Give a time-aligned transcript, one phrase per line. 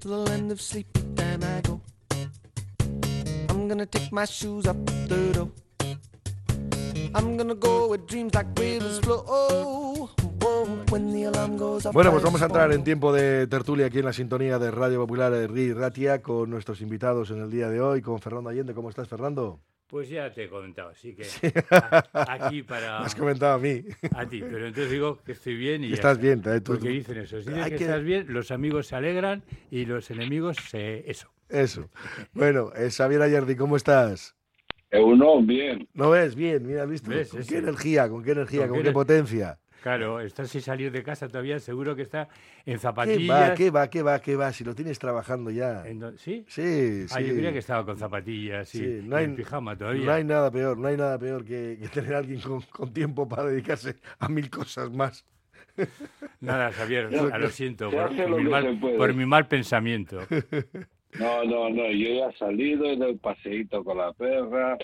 [0.00, 1.80] to the land of I go.
[3.50, 5.50] I'm gonna take my shoes up the door.
[7.14, 10.08] I'm gonna go where dreams like rivers flow.
[10.40, 13.86] Whoa, when the alarm goes off, Bueno, pues vamos a entrar en tiempo de tertulia
[13.86, 17.50] aquí en la sintonía de Radio Popular de Ri Ratia con nuestros invitados en el
[17.50, 18.72] día de hoy, con Fernando Allende.
[18.72, 19.60] ¿Cómo estás, Fernando?
[19.90, 21.24] Pues ya te he comentado, así que
[21.70, 22.04] a-
[22.46, 23.82] aquí para Me has comentado a mí.
[24.14, 26.22] a ti, pero entonces digo que estoy bien y ya Estás está.
[26.22, 26.60] bien, ¿eh?
[26.60, 29.42] Tú- Porque dicen eso, si dices Hay que, que- estás bien, los amigos se alegran
[29.70, 31.10] y los enemigos se...
[31.10, 31.28] eso.
[31.48, 31.90] Eso.
[32.32, 34.36] Bueno, eh, Xavier Ayerdi, ¿cómo estás?
[34.92, 35.88] Uno, bien.
[35.94, 36.34] ¿No ves?
[36.36, 37.10] Bien, mira, ¿has visto?
[37.10, 37.30] ¿Ves?
[37.30, 38.08] ¿Con qué energía?
[38.08, 38.68] ¿Con qué energía?
[38.68, 39.58] ¿Con ¿Con, qué potencia?
[39.82, 42.28] Claro, estás sin salir de casa todavía, seguro que está
[42.66, 43.50] en ¿Qué zapatillas.
[43.50, 44.52] va, qué va, qué va, qué va?
[44.52, 45.82] Si lo tienes trabajando ya.
[46.16, 46.44] ¿Sí?
[46.48, 47.14] Sí, sí.
[47.16, 50.04] Ah, yo creía que estaba con zapatillas, sí, Sí, no hay- en pijama todavía.
[50.04, 52.92] No hay nada peor, no hay nada peor que, que tener a alguien con, con
[52.92, 55.24] tiempo para dedicarse a mil cosas más.
[56.40, 60.20] Nada, Javier, Ya, ah, lo siento por, lo mi mal, por mi mal pensamiento.
[61.18, 61.90] No, no, no.
[61.90, 64.78] Yo ya he salido, he dado el paseíto con la perra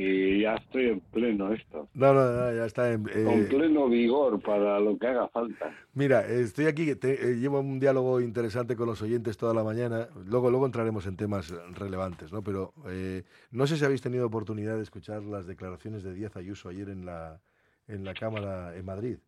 [0.00, 1.88] y ya estoy en pleno esto.
[1.94, 2.92] No, no, no, ya está.
[2.92, 5.74] en- eh, Con pleno vigor para lo que haga falta.
[5.94, 10.08] Mira, estoy aquí, te- eh, llevo un diálogo interesante con los oyentes toda la mañana.
[10.26, 12.42] Luego, luego entraremos en temas relevantes, ¿no?
[12.42, 16.68] Pero eh, no sé si habéis tenido oportunidad de escuchar las declaraciones de Díaz Ayuso
[16.68, 17.40] ayer en la,
[17.88, 19.18] en la Cámara en Madrid,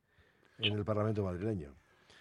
[0.58, 1.74] en el Parlamento madrileño.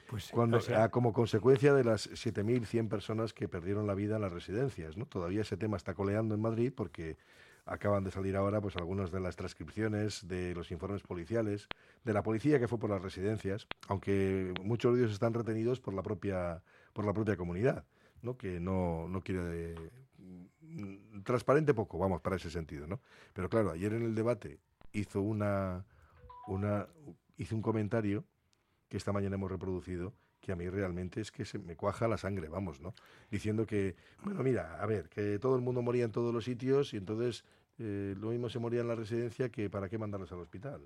[0.09, 4.15] Pues, Cuando, o sea, ah, como consecuencia de las 7.100 personas que perdieron la vida
[4.15, 5.05] en las residencias, ¿no?
[5.05, 7.17] Todavía ese tema está coleando en Madrid porque
[7.69, 11.67] acaban de salir ahora pues algunas de las transcripciones de los informes policiales
[12.03, 15.93] de la policía que fue por las residencias, aunque muchos de ellos están retenidos por
[15.93, 17.85] la propia por la propia comunidad,
[18.21, 18.37] ¿no?
[18.37, 19.75] Que no, no quiere
[20.17, 22.99] mm, transparente poco, vamos, para ese sentido, ¿no?
[23.33, 24.59] Pero claro, ayer en el debate
[24.91, 25.85] hizo una
[26.47, 26.87] una
[27.37, 28.25] hizo un comentario
[28.89, 32.17] que esta mañana hemos reproducido, que a mí realmente es que se me cuaja la
[32.17, 32.93] sangre, vamos, ¿no?
[33.29, 36.93] Diciendo que, bueno, mira, a ver, que todo el mundo moría en todos los sitios
[36.93, 37.45] y entonces
[37.79, 40.81] eh, lo mismo se moría en la residencia que para qué mandarlos al hospital.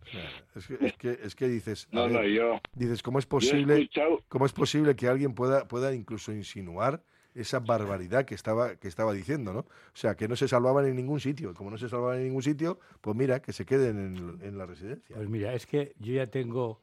[0.00, 3.74] O sea, es, que, es, que, es que dices, no, yo, dices, ¿cómo es posible,
[3.74, 7.02] escuchado, cómo es posible que alguien pueda, pueda incluso insinuar
[7.34, 9.60] esa barbaridad que estaba, que estaba diciendo, ¿no?
[9.60, 11.54] O sea, que no se salvaban en ningún sitio.
[11.54, 14.66] Como no se salvaban en ningún sitio, pues mira, que se queden en, en la
[14.66, 15.14] residencia.
[15.14, 16.80] Pues mira, es que yo ya tengo,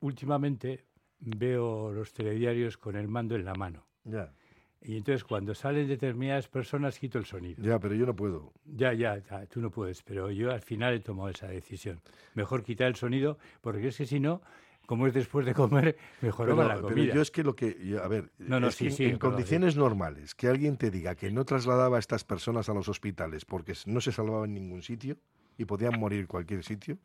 [0.00, 0.84] últimamente
[1.18, 3.86] veo los telediarios con el mando en la mano.
[4.04, 4.32] Ya,
[4.82, 7.62] Y entonces cuando salen determinadas personas quito el sonido.
[7.62, 8.52] ya, pero yo no puedo.
[8.64, 12.00] Ya, ya, ya, tú no puedes, pero yo al final he tomado esa decisión.
[12.34, 14.42] Mejor quitar el sonido, porque es que si no,
[14.86, 17.14] como es después de comer, mejor Pero, la pero comida.
[17.14, 19.18] yo es que lo que, yo- a ver, No, no, es sí, que sí, en
[19.18, 23.44] condiciones normales, que alguien te diga que no trasladaba a estas personas a los hospitales
[23.44, 25.16] porque no se salvaban en ningún sitio
[25.58, 26.98] y podían morir en cualquier sitio,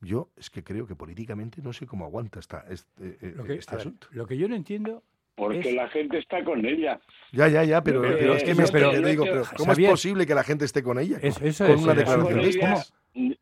[0.00, 3.54] yo es que creo que políticamente no sé cómo aguanta esta, este, eh, Lo que,
[3.54, 4.06] este ver, asunto.
[4.12, 5.02] lo que yo no entiendo
[5.46, 7.00] porque es- la gente está con ella.
[7.32, 9.72] Ya, ya, ya, pero, Pero, pero es que me eh, pero- te digo, pero ¿cómo
[9.72, 11.18] es posible que la gente esté con ella?
[11.22, 12.94] Eso- eso con es, una declaración de estas.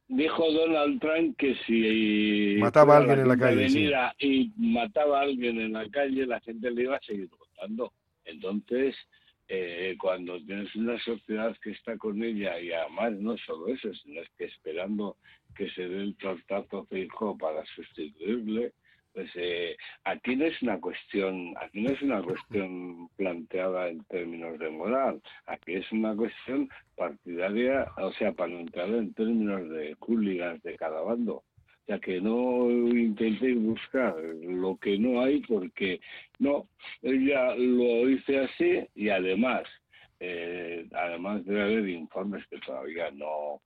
[0.08, 3.90] Dijo Donald Trump que si Mataba a alguien en la calle, sí.
[4.18, 7.92] y mataba a alguien en la calle, la gente le iba a seguir votando.
[8.24, 8.96] Entonces,
[9.46, 14.20] eh, cuando tienes una sociedad que está con ella y además no solo eso, sino
[14.22, 15.16] es que esperando
[15.56, 18.72] que se dé el tratazo fijo para sustituirle,
[19.18, 24.60] pues eh, aquí no es una cuestión, aquí no es una cuestión planteada en términos
[24.60, 30.76] de moral, aquí es una cuestión partidaria, o sea, planteada en términos de hooligans de
[30.76, 31.34] cada bando.
[31.34, 31.44] O
[31.88, 36.00] sea, que no intentéis buscar lo que no hay porque
[36.38, 36.68] no,
[37.02, 39.64] ella lo dice así y además,
[40.20, 43.60] eh, además debe haber informes que todavía no,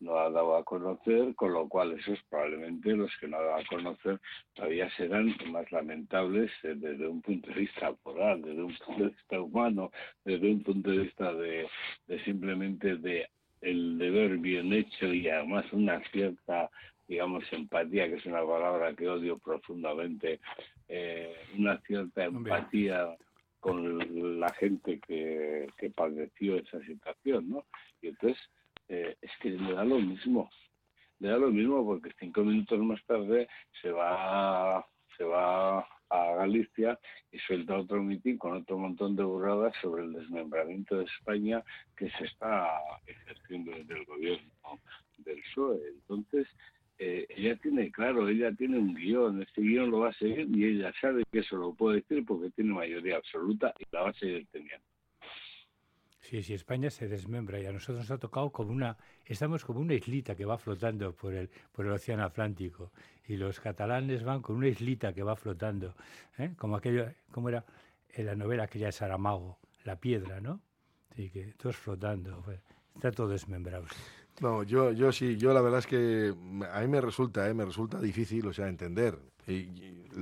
[0.00, 3.56] no ha dado a conocer, con lo cual esos probablemente los que no ha dado
[3.56, 4.20] a conocer
[4.54, 9.10] todavía serán más lamentables eh, desde un punto de vista moral, desde un punto de
[9.10, 9.90] vista humano,
[10.24, 11.68] desde un punto de vista de,
[12.06, 13.28] de simplemente de
[13.60, 16.70] el deber bien hecho y además una cierta
[17.08, 20.40] digamos empatía que es una palabra que odio profundamente
[20.88, 23.16] eh, una cierta empatía
[23.58, 27.64] con la gente que, que padeció esa situación no
[28.00, 28.38] y entonces
[28.88, 30.50] eh, es que le da lo mismo
[31.20, 33.48] le da lo mismo porque cinco minutos más tarde
[33.82, 34.86] se va
[35.16, 36.98] se va a Galicia
[37.30, 41.62] y suelta otro mitin con otro montón de burradas sobre el desmembramiento de España
[41.96, 44.50] que se está ejerciendo desde el gobierno
[45.18, 45.88] del PSOE.
[45.88, 46.46] Entonces,
[46.98, 50.64] eh, ella tiene claro, ella tiene un guion, ese guion lo va a seguir y
[50.64, 54.14] ella sabe que eso lo puede decir porque tiene mayoría absoluta y la va a
[54.14, 54.87] seguir teniendo.
[56.28, 59.80] Sí, sí, España se desmembra y a nosotros nos ha tocado como una, estamos como
[59.80, 62.92] una islita que va flotando por el, por el Océano Atlántico
[63.26, 65.94] y los catalanes van con una islita que va flotando,
[66.36, 66.52] ¿eh?
[66.58, 67.64] como aquello, como era
[68.10, 70.60] en la novela aquella de Saramago, La Piedra, ¿no?
[71.16, 72.60] Sí, que todos flotando, pues,
[72.94, 73.86] está todo desmembrado.
[74.40, 76.32] No, yo, yo sí, yo la verdad es que
[76.72, 77.54] a mí me resulta, ¿eh?
[77.54, 79.18] me resulta difícil, o sea, entender.
[79.46, 79.66] Y,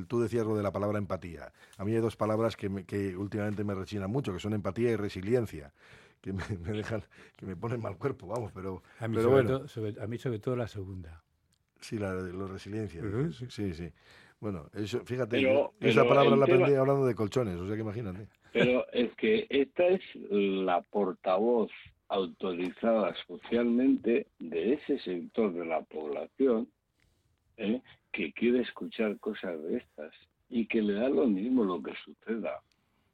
[0.09, 1.53] tú decías lo de la palabra empatía.
[1.79, 4.97] A mí hay dos palabras que, que últimamente me rechinan mucho, que son empatía y
[4.97, 5.73] resiliencia,
[6.21, 6.43] que me,
[6.73, 7.03] dejan,
[7.37, 9.59] que me ponen mal cuerpo, vamos, pero, a mí, pero sobre bueno.
[9.59, 11.23] todo, sobre- a mí sobre todo la segunda.
[11.81, 12.15] Sí, la
[12.47, 13.03] resiliencia.
[13.49, 13.91] Sí, sí.
[14.41, 17.75] Bueno, eso, fíjate, Pero- esa pero palabra la aprendí tema- hablando de colchones, o sea
[17.75, 18.29] que imagínate.
[18.53, 21.71] Pero es que esta es la portavoz
[22.09, 26.69] autorizada socialmente de ese sector de la población
[27.57, 27.81] ¿eh?
[28.13, 30.13] que quiere escuchar cosas de estas
[30.49, 32.61] y que le da lo mismo lo que suceda.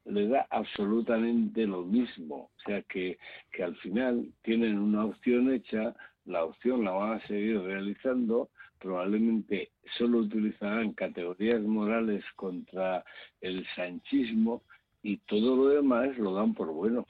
[0.05, 2.50] Le da absolutamente lo mismo.
[2.56, 3.19] O sea que,
[3.53, 9.71] que al final tienen una opción hecha, la opción la van a seguir realizando, probablemente
[9.97, 13.05] solo utilizarán categorías morales contra
[13.41, 14.62] el sanchismo
[15.03, 17.06] y todo lo demás lo dan por bueno.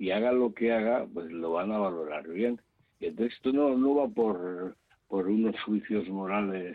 [0.00, 2.58] Y haga lo que haga, pues lo van a valorar bien.
[3.00, 4.74] Y entonces esto no, no va por,
[5.08, 6.74] por unos juicios morales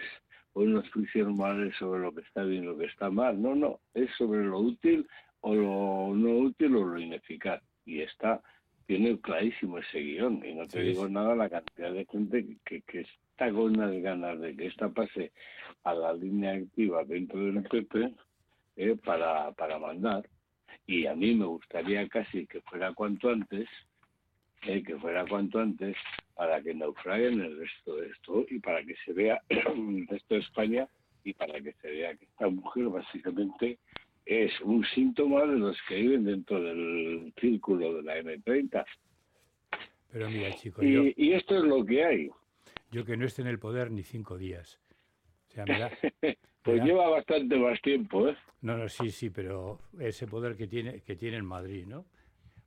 [0.54, 3.42] o unos juicios morales sobre lo que está bien y lo que está mal.
[3.42, 5.08] No, no, es sobre lo útil
[5.42, 7.64] o lo no útil o lo ineficaz.
[7.84, 8.44] Y está,
[8.86, 10.46] tiene clarísimo ese guion.
[10.46, 11.12] Y no te Sí, digo sí.
[11.14, 15.32] nada la cantidad de gente que, que está con unas ganas de que esta pase
[15.84, 18.14] a la línea activa dentro del PP
[18.76, 20.30] eh, para, para mandar.
[20.88, 23.68] Y a mí me gustaría casi que fuera cuanto antes,
[24.64, 25.96] eh, que fuera cuanto antes,
[26.36, 30.42] para que naufraguen el resto de esto y para que se vea el resto de
[30.42, 30.88] España
[31.24, 33.80] y para que se vea que esta mujer básicamente
[34.26, 38.86] es un síntoma de los que viven dentro del círculo de la M30.
[40.12, 42.30] Pero mira, chico, yo, Y, y esto es lo que hay.
[42.92, 44.80] yo que no esté en el poder ni cinco días.
[45.50, 45.92] O sea, me da,
[46.66, 46.86] Pues Mira.
[46.86, 48.36] lleva bastante más tiempo, ¿eh?
[48.62, 52.06] No, no, sí, sí, pero ese poder que tiene, que tiene en Madrid, ¿no?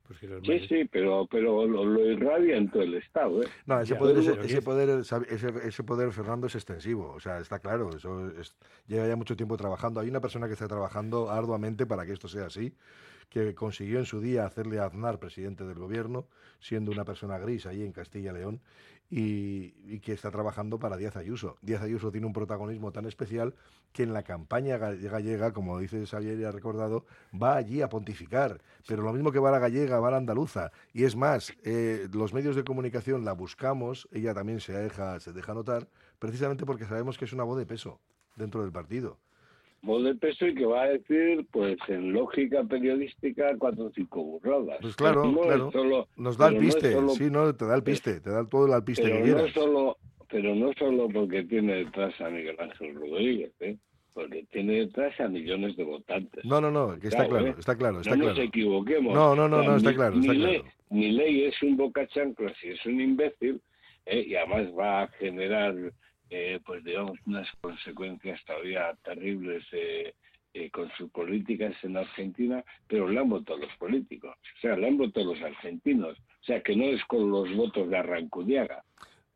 [0.07, 3.47] Pues que los Sí, sí, pero, pero lo, lo irradia en todo el Estado, ¿eh?
[3.65, 7.11] No, ese Ya, poder, pero ese, bueno, ese es- poder, ese poder, Fernando, es extensivo.
[7.11, 7.89] O sea, está claro.
[7.95, 8.55] Eso es-
[8.87, 9.99] lleva ya mucho tiempo trabajando.
[9.99, 12.73] Hay una persona que está trabajando arduamente para que esto sea así,
[13.29, 16.25] que consiguió en su día hacerle a Aznar presidente del gobierno,
[16.59, 18.61] siendo una persona gris ahí en Castilla y León,
[19.09, 21.57] y, y que está trabajando para Díaz Ayuso.
[21.61, 23.55] Díaz Ayuso tiene un protagonismo tan especial
[23.91, 27.89] que en la campaña ga- gallega, como dice Xavier y ha recordado, va allí a
[27.89, 28.61] pontificar.
[28.87, 30.71] Pero lo mismo que va la gallega, va la andaluza.
[30.93, 35.33] Y es más, eh, los medios de comunicación la buscamos, ella también se deja, se
[35.33, 35.87] deja notar,
[36.19, 37.99] precisamente porque sabemos que es una voz de peso
[38.35, 39.17] dentro del partido.
[39.81, 44.23] Voz de peso y que va a decir, pues en lógica periodística, cuatro o cinco
[44.23, 44.77] burradas.
[44.81, 45.71] Pues claro, no claro.
[45.71, 48.45] solo- Nos da el no piste, solo- sí, no, te da el piste, te da
[48.47, 49.51] todo el alpiste que no quieras.
[49.53, 49.97] solo
[50.31, 53.77] pero no solo porque tiene detrás a Miguel Ángel Rodríguez, ¿eh?
[54.13, 56.45] porque tiene detrás a millones de votantes.
[56.45, 57.55] No, no, no, que está Claro, claro, ¿eh?
[57.57, 58.37] está claro, está no claro.
[58.37, 59.13] nos equivoquemos.
[59.15, 60.73] No, no, no, O sea, no, está Mi- claro, está Milei- claro.
[60.91, 63.59] Milei es un boca chanclas y es un imbécil,
[64.05, 64.23] ¿eh?
[64.27, 65.73] y además va a generar,
[66.29, 70.13] eh, pues digamos, unas consecuencias todavía terribles eh,
[70.53, 74.87] eh, con sus políticas en Argentina, pero le han votado los políticos, o sea, le
[74.87, 78.83] han votado los argentinos, o sea, que no es con los votos de Arrancudiaga.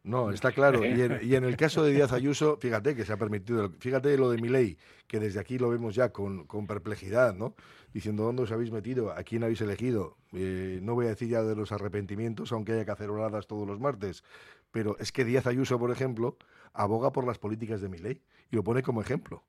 [0.04, 0.84] No, está claro.
[0.84, 4.18] Y en, y en el caso de Díaz Ayuso, fíjate que se ha permitido, fíjate
[4.18, 4.78] lo de Milei,
[5.08, 7.56] que desde aquí lo vemos ya con, con perplejidad, ¿no?
[7.94, 9.14] Diciendo, ¿dónde os habéis metido?
[9.14, 10.18] ¿A quién habéis elegido?
[10.34, 14.26] Eh, no voy a decir ya de los arrepentimientos, aunque haya caceroladas todos los martes,
[14.72, 16.36] pero es que Díaz Ayuso, por ejemplo,
[16.74, 19.44] aboga por las políticas de Milei y lo pone como ejemplo.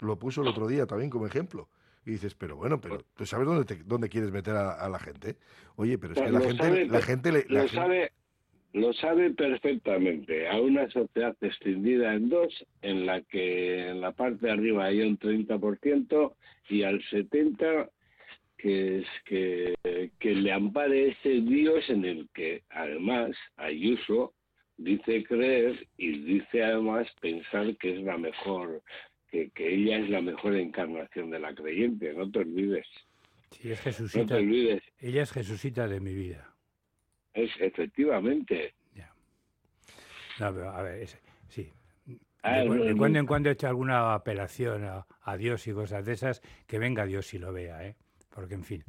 [0.00, 1.68] Lo puso el otro día también como ejemplo.
[2.06, 4.98] Y dices, pero bueno, pero ¿tú sabes dónde, te- dónde quieres meter a, a la
[4.98, 5.36] gente?
[5.76, 7.38] Oye, pero es que la gente, sabe- la gente le...
[7.48, 8.12] la lo gente- sabe
[8.72, 14.46] lo sabe perfectamente a una sociedad extendida en dos en la que en la parte
[14.46, 16.34] de arriba hay un 30%
[16.68, 17.90] y al 70
[18.56, 24.34] que es que, que le ampare ese Dios en el que además Ayuso
[24.82, 28.82] dice creer y dice además pensar que es la mejor
[29.30, 32.86] que, que ella es la mejor encarnación de la creyente no te olvides
[33.50, 34.36] Sí, es no te Jesucita.
[34.36, 36.54] olvides Ella es Jesucita de mi vida.
[37.34, 39.12] es efectivamente Ya.
[40.38, 41.18] No, pero a ver, es-
[41.48, 41.70] sí.
[42.42, 42.96] Ah, de, cu- no, de no.
[42.96, 46.78] cuando en cuando he hecho alguna apelación a, a Dios y cosas de esas, que
[46.78, 47.96] venga Dios y lo vea, ¿eh?
[48.34, 48.82] Porque, en fin,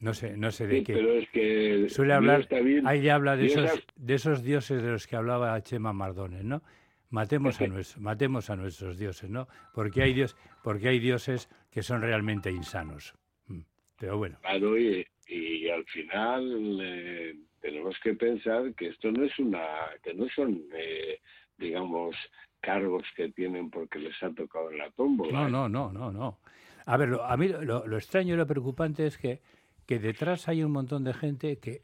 [0.00, 0.94] no sé, no sé de Sí, qué.
[0.94, 2.86] pero es que Suele hablar, está bien.
[2.86, 6.62] ahí habla de Dios esos, de esos dioses de los que hablaba Chema Mardones, ¿no?
[7.10, 9.48] Matemos a, nues- matemos a nuestros dioses, ¿no?
[9.74, 13.14] Porque hay, dios, porque hay dioses que son realmente insanos.
[13.46, 13.60] Mm.
[13.98, 14.38] Pero bueno.
[14.42, 19.64] Claro, y, y al final eh, tenemos que pensar que esto no es una,
[20.04, 21.20] que no son, eh,
[21.56, 22.14] digamos,
[22.60, 25.32] cargos que tienen porque les ha tocado en la tómbola.
[25.32, 26.38] No, no, no, no, no.
[26.86, 29.40] A ver, lo- a mí lo, lo extraño y lo preocupante es que,
[29.88, 31.80] que detrás hay un montón de gente que,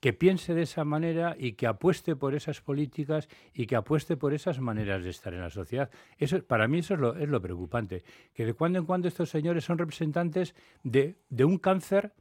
[0.00, 4.32] que piense de esa manera y que apueste por esas políticas y que apueste por
[4.32, 5.90] esas maneras de estar en la sociedad.
[6.16, 9.28] Eso, para mí eso es lo, es lo preocupante, que de cuando en cuando estos
[9.28, 12.14] señores son representantes de, de un cáncer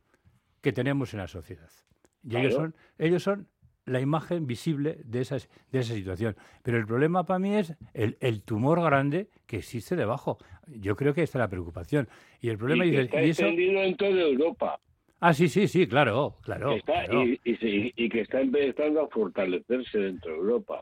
[0.59, 1.69] que tenemos en la sociedad.
[2.27, 3.47] Y ellos son, ellos son
[3.85, 6.35] la imagen visible de, esas, de esa situación.
[6.61, 10.39] Pero el problema para mí es el, el tumor grande que existe debajo.
[10.67, 12.09] Yo creo que esta es la preocupación.
[12.41, 13.43] Y el problema y que dices, está ¿y eso?
[13.43, 14.79] extendido en toda Europa.
[15.21, 16.71] Ah, sí, sí, sí, claro, claro.
[16.71, 17.23] que está- claro.
[17.25, 20.81] y, y se- y que está empezando a fortalecerse dentro de Europa.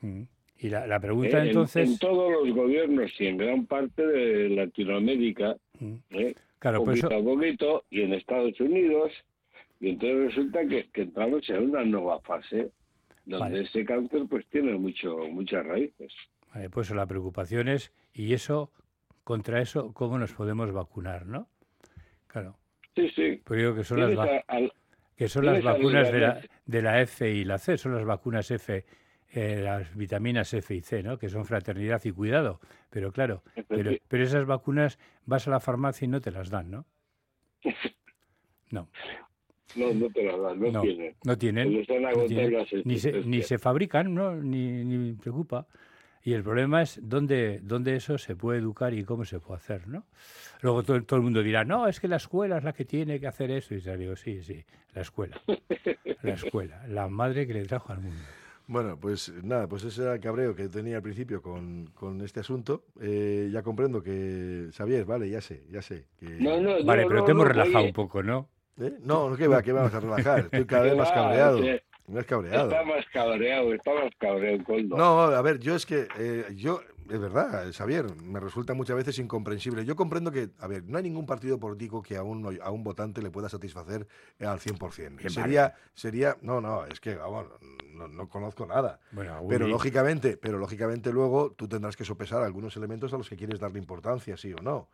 [0.00, 0.22] Mm.
[0.58, 1.00] Y la, la ¿eh?
[1.00, 1.88] pregunta En- entonces...
[1.90, 5.94] en, todos los gobiernos y en gran parte de Latinoamérica, Mm.
[6.10, 6.34] ¿eh?
[6.58, 9.12] Claro, pues poquito eso, a poquito, y en Estados Unidos,
[9.80, 12.70] y entonces resulta que, que entramos en una nueva fase
[13.26, 13.60] donde Vale.
[13.62, 16.12] ese cáncer pues tiene mucho muchas raíces.
[16.54, 18.70] vale, pues la preocupación es, y eso,
[19.24, 21.46] contra eso, ¿cómo nos podemos vacunar, no?
[22.28, 22.56] Claro,
[22.96, 23.42] Sí, sí.
[23.46, 24.72] que son las, va- al-
[25.16, 28.50] que son las vacunas de la, de la F y la C, son las vacunas
[28.50, 28.84] F,
[29.32, 31.18] eh, las vitaminas F y C, ¿no?
[31.18, 32.60] Que son fraternidad y cuidado.
[32.90, 36.70] Pero claro, pero, pero esas vacunas vas a la farmacia y no te las dan,
[36.70, 36.86] ¿no?
[38.70, 38.88] No,
[39.76, 41.14] no, no te la dan, no, no, tienen.
[41.24, 41.86] no tienen.
[41.86, 44.34] Se no tienen, las ni, se, ni se fabrican, ¿no?
[44.34, 45.66] Ni, ni preocupa.
[46.26, 49.86] Y el problema es dónde, dónde eso se puede educar y cómo se puede hacer,
[49.86, 50.06] ¿no?
[50.60, 53.20] Luego todo, todo el mundo dirá, no, es que la escuela es la que tiene
[53.20, 53.76] que hacer eso.
[53.76, 55.40] Y yo digo, sí, sí, la escuela.
[56.22, 58.20] La escuela, la madre que le trajo al mundo.
[58.66, 62.40] Bueno, pues nada, pues ese era el cabreo que tenía al principio con, con este
[62.40, 62.86] asunto.
[63.00, 66.08] Eh, ya comprendo que, Xavier, vale, ya sé, ya sé.
[66.18, 66.26] Que...
[66.26, 68.48] No, no, Vale, no, pero no, te hemos no, relajado oye, un poco, ¿no?
[68.80, 68.98] ¿Eh?
[69.00, 70.40] No, no, que va, que vamos a relajar.
[70.40, 71.60] Estoy cada vez más va, cabreado.
[72.06, 72.70] Que Más cabreado.
[72.70, 74.96] Está más cabreado, está más cabreado, Coldo.
[74.96, 79.18] No, a ver, yo es que, eh, yo, es verdad, Xavier, me resulta muchas veces
[79.18, 79.84] incomprensible.
[79.84, 82.84] Yo comprendo que, a ver, no hay ningún partido político que a un, a un
[82.84, 84.06] votante le pueda satisfacer
[84.40, 85.16] al 100%.
[85.16, 87.46] Qué Sería, sería, no, no, es que, vamos,
[87.96, 89.00] no, no conozco nada.
[89.10, 93.36] Bueno, Pero lógicamente, pero lógicamente luego tú tendrás que sopesar algunos elementos a los que
[93.36, 94.88] quieres darle importancia, sí o no.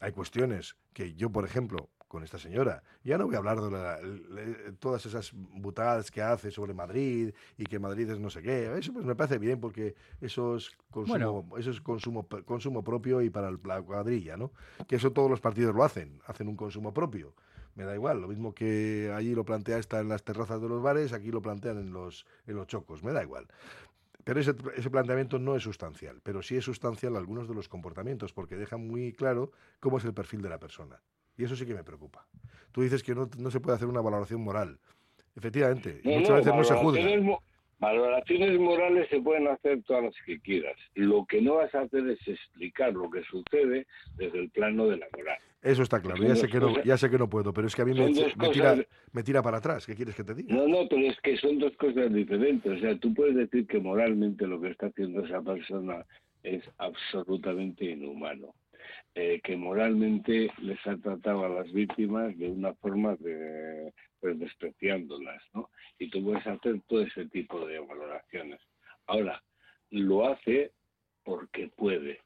[0.00, 3.70] Hay cuestiones que yo, por ejemplo, con esta señora, ya no voy a hablar de
[3.70, 8.42] la- le- todas esas butadas que hace sobre Madrid y que Madrid es no sé
[8.42, 8.76] qué.
[8.78, 11.58] Eso pues me parece bien porque eso es consumo, Bueno.
[11.58, 14.52] eso es consumo, consumo propio y para el- la cuadrilla, ¿no?
[14.88, 17.34] Que eso todos los partidos lo hacen, hacen un consumo propio.
[17.74, 20.82] Me da igual, lo mismo que allí lo plantea esta en las terrazas de los
[20.82, 23.46] bares, aquí lo plantean en los, en los chocos, me da igual.
[24.24, 28.32] Pero ese, ese planteamiento no es sustancial, pero sí es sustancial algunos de los comportamientos,
[28.32, 31.00] porque deja muy claro cómo es el perfil de la persona.
[31.38, 32.26] Y eso sí que me preocupa.
[32.72, 34.78] Tú dices que no, no se puede hacer una valoración moral.
[35.36, 37.00] Efectivamente, y No, muchas no, veces no se juzga.
[37.00, 37.42] valoraciones mo-
[37.80, 40.74] Valoraciones morales se pueden hacer todas las que quieras.
[40.94, 44.96] Lo que no vas a hacer es explicar lo que sucede desde el plano de
[44.96, 45.38] la moral.
[45.62, 47.82] Eso está claro, ya sé, que no, ya sé que no puedo, pero es que
[47.82, 48.10] a mí me,
[48.50, 49.86] tira, me tira para atrás.
[49.86, 50.52] ¿Qué quieres que te diga?
[50.56, 52.78] No, no, pero es que son dos cosas diferentes.
[52.78, 56.04] O sea, tú puedes decir que moralmente lo que está haciendo esa persona
[56.42, 58.54] es absolutamente inhumano.
[59.14, 65.42] Eh, que moralmente les ha tratado a las víctimas de una forma de, pues, despreciándolas,
[65.54, 65.70] ¿no?
[65.98, 68.60] Y tú puedes hacer todo ese tipo de valoraciones.
[69.06, 69.42] Ahora,
[69.90, 70.72] lo hace
[71.24, 72.20] porque puede.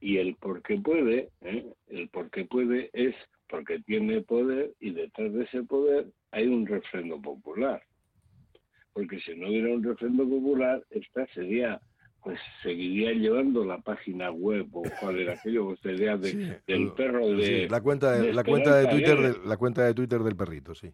[0.00, 1.66] Y el porque puede, ¿eh?
[1.88, 3.14] el porque puede es
[3.48, 7.82] porque tiene poder y detrás de ese poder hay un refrendo popular.
[8.92, 11.80] Porque si no hubiera un refrendo popular, esta sería,
[12.26, 16.90] pues seguiría llevando la página web o cuál era aquello, pues sería de- Sí, del
[16.92, 19.94] perro de, sí, la cuenta de, de la cuenta de Twitter de, la cuenta de
[19.94, 20.90] Twitter del perrito, sí.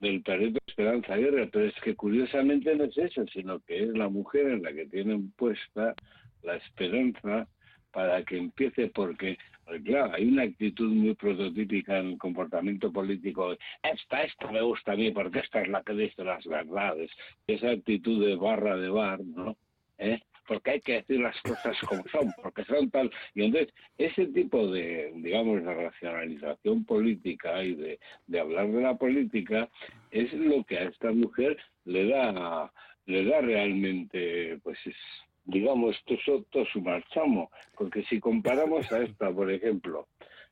[0.00, 4.08] del perrito Esperanza Guerra, pero es que curiosamente no es eso, sino que es la
[4.08, 5.94] mujer en la que tienen puesta
[6.42, 7.46] la esperanza
[7.92, 9.38] para que empiece, porque,
[9.84, 13.52] claro, hay una actitud muy prototípica en el comportamiento político.
[13.80, 17.12] Esta, esta me gusta a mí porque esta es la que dice las verdades.
[17.46, 19.56] Esa actitud de barra de bar, ¿no?
[19.98, 20.18] ¿Eh?
[20.46, 23.10] Porque hay que decir las cosas como son, porque son tal.
[23.34, 28.96] Y entonces, ese tipo de, digamos, de racionalización política y de, de hablar de la
[28.96, 29.68] política
[30.10, 32.72] es lo que a esta mujer le da,
[33.06, 34.96] le da realmente, pues, es,
[35.44, 37.50] digamos, todo, su marchamo.
[37.76, 40.08] Porque si comparamos a esta, por ejemplo,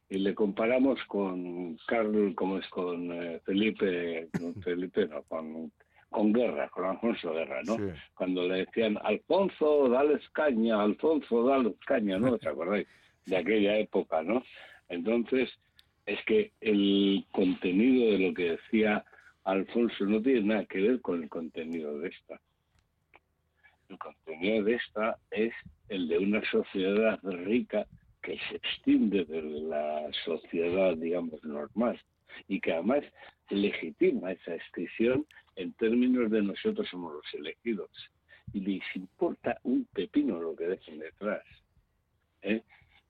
[0.09, 4.29] y le comparamos con Carlos, como es con eh, Felipe,
[4.63, 5.73] Felipe, no, con,
[6.13, 7.77] con Guerra, con Alfonso Guerra, ¿no?
[7.77, 7.83] Sí.
[8.15, 12.35] Cuando le decían, Alfonso, dale caña, Alfonso, dale caña, ¿no?
[12.35, 12.87] ¿Os acordáis?
[13.27, 14.45] De aquella época, ¿no?
[14.89, 15.51] Entonces,
[16.07, 19.05] es que el contenido de lo que decía
[19.45, 22.41] Alfonso no tiene nada que ver con el contenido de esta.
[23.89, 25.53] El contenido de esta es
[25.89, 27.87] el de una sociedad rica
[28.23, 32.01] que se extiende de la sociedad, digamos, normal
[32.49, 33.05] y que además
[33.51, 35.27] legitima esa extinción
[35.57, 37.91] en términos de nosotros somos los elegidos
[38.53, 41.43] y les importa un pepino lo que dejen detrás.
[42.43, 42.63] ¿eh?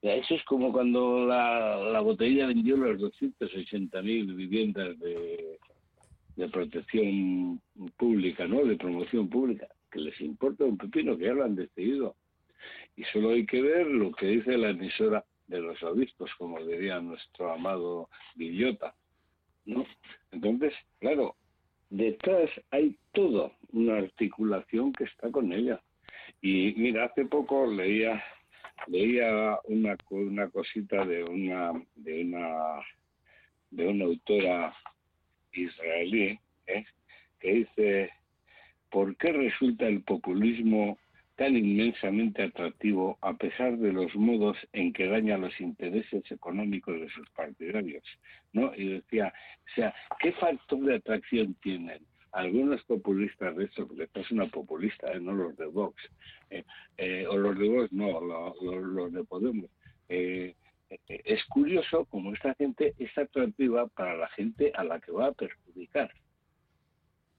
[0.02, 5.58] Eso es como cuando la, la botella vendió las 280.000 viviendas de,
[6.36, 7.60] de protección
[7.96, 8.64] pública, ¿no?
[8.64, 12.16] De promoción pública, que les importa un pepino, que ya lo han decidido.
[13.02, 17.00] Y solo hay que ver lo que dice la emisora de los obispos, como diría
[17.00, 18.94] nuestro amado Villota,
[19.64, 19.84] ¿no?
[20.30, 21.34] Entonces, claro,
[21.90, 25.82] detrás hay toda una articulación que está con ella.
[26.40, 28.22] Y mira, hace poco leía
[28.86, 32.84] leía una, una cosita de una de una
[33.72, 34.76] de una autora
[35.52, 36.84] israelí ¿eh?
[37.40, 38.10] que dice
[38.90, 40.98] ¿por qué resulta el populismo
[41.36, 47.08] tan inmensamente atractivo a pesar de los modos en que daña los intereses económicos de
[47.10, 48.04] sus partidarios?
[48.52, 48.74] ¿no?
[48.74, 49.32] Y decía,
[49.66, 52.02] o sea, ¿qué factor de atracción tienen?
[52.32, 55.20] algunos populistas de esto, porque esta es una populista, ¿eh?
[55.20, 56.02] no los de Vox,
[56.50, 56.64] ¿eh?
[56.96, 59.70] Eh, o los de Vox, no, los, de Podemos.
[60.08, 65.32] es curioso cómo esta gente es atractiva para la gente a la que va a
[65.32, 66.10] perjudicar.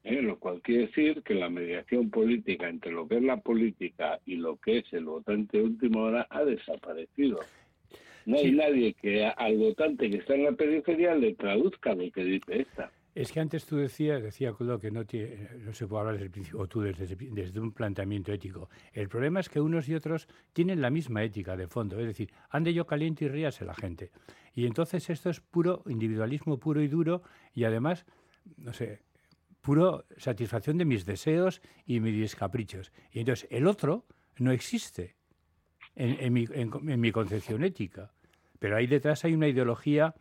[0.03, 4.35] Lo cual quiere decir que la mediación política entre lo que es la política y
[4.35, 7.39] lo que es el votante de última hora ha desaparecido.
[8.25, 12.23] No hay nadie que al votante que está en la periferia le traduzca lo que
[12.23, 12.91] dice esta.
[13.15, 16.25] Es que antes tú decías, decía Coldo, que no, tiene, no se puede hablar desde
[16.25, 18.69] el principio, o tú desde, desde, un planteamiento ético.
[18.91, 22.31] El problema es que unos y otros tienen la misma ética de fondo, es decir,
[22.49, 24.09] ande yo caliente y ríase la gente.
[24.55, 27.21] Y entonces esto es puro individualismo puro y duro
[27.53, 28.05] y además,
[28.57, 29.01] no sé,
[29.63, 32.91] puro satisfacción de mis deseos y mis caprichos.
[33.11, 34.05] Y entonces el otro
[34.37, 35.15] no existe
[35.95, 38.11] en, mi, en mi concepción ética.
[38.59, 40.13] Pero ahí detrás hay una ideología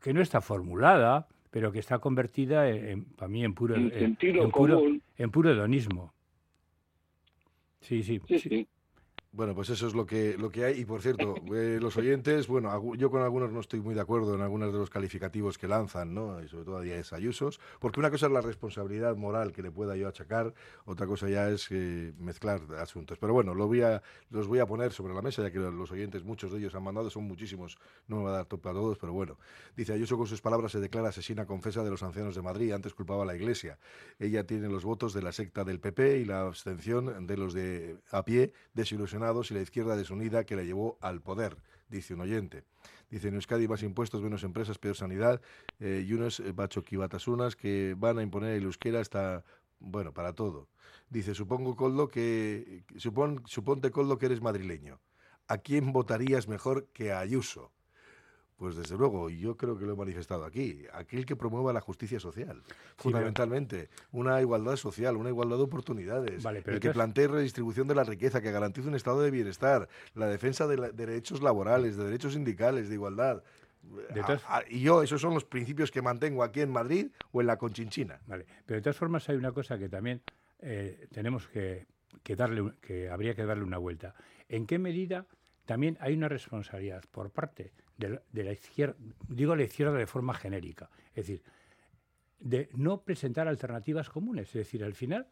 [0.00, 4.16] que no está formulada, pero que está convertida, en, para mí, en puro, en,
[4.50, 4.82] puro,
[5.16, 6.12] en puro hedonismo.
[7.80, 8.02] sí.
[8.02, 8.20] sí.
[8.38, 8.68] sí.
[9.34, 10.80] Bueno, pues eso es lo que, lo que hay.
[10.80, 14.34] Y por cierto, eh, los oyentes, bueno, yo con algunos no estoy muy de acuerdo
[14.34, 16.42] en algunos de los calificativos que lanzan, ¿no?
[16.42, 19.70] Y sobre todo a Díaz Ayusos, porque una cosa es la responsabilidad moral que le
[19.70, 20.52] pueda yo achacar,
[20.84, 23.16] otra cosa ya es eh, mezclar asuntos.
[23.18, 25.90] Pero bueno, lo voy a, los voy a poner sobre la mesa, ya que los
[25.90, 28.72] oyentes, muchos de ellos han mandado, son muchísimos, no me va a dar tope a
[28.72, 29.38] todos, pero bueno.
[29.74, 32.92] Dice Ayuso con sus palabras se declara asesina confesa de los ancianos de Madrid, antes
[32.92, 33.78] culpaba a la Iglesia.
[34.18, 37.96] Ella tiene los votos de la secta del PP y la abstención de los de
[38.10, 41.56] a pie, desilusionados y la izquierda desunida que la llevó al poder,
[41.88, 42.64] dice un oyente.
[43.08, 45.40] Dice en Euskadi más impuestos, menos empresas, peor sanidad
[45.78, 49.44] eh, y unos eh, bachoquibatasunas que van a imponer el euskera hasta,
[49.78, 50.66] bueno, para todo.
[51.08, 54.98] Dice, supongo, Coldo, que, supon, suponte, Coldo, que eres madrileño.
[55.46, 57.70] ¿A quién votarías mejor que a Ayuso?
[58.62, 62.20] Pues desde luego, yo creo que lo he manifestado aquí, aquel que promueva la justicia
[62.20, 62.62] social,
[62.96, 68.40] fundamentalmente, una igualdad social, una igualdad de oportunidades, el que plantee redistribución de la riqueza,
[68.40, 72.94] que garantice un estado de bienestar, la defensa de, derechos laborales, de derechos sindicales, de
[72.94, 73.42] igualdad.
[74.68, 78.20] y yo, esos son los principios que mantengo aquí en Madrid o en la Conchinchina.
[78.28, 80.22] Vale, pero de todas formas hay una cosa que también
[80.60, 81.88] eh, tenemos que,
[82.22, 84.14] que darle, que habría que darle una vuelta.
[84.48, 85.26] ¿En qué medida
[85.66, 88.96] también hay una responsabilidad por parte de, la izquierda,
[89.28, 91.42] digo la izquierda de forma genérica, es decir,
[92.40, 95.26] de no presentar alternativas comunes, es decir, al final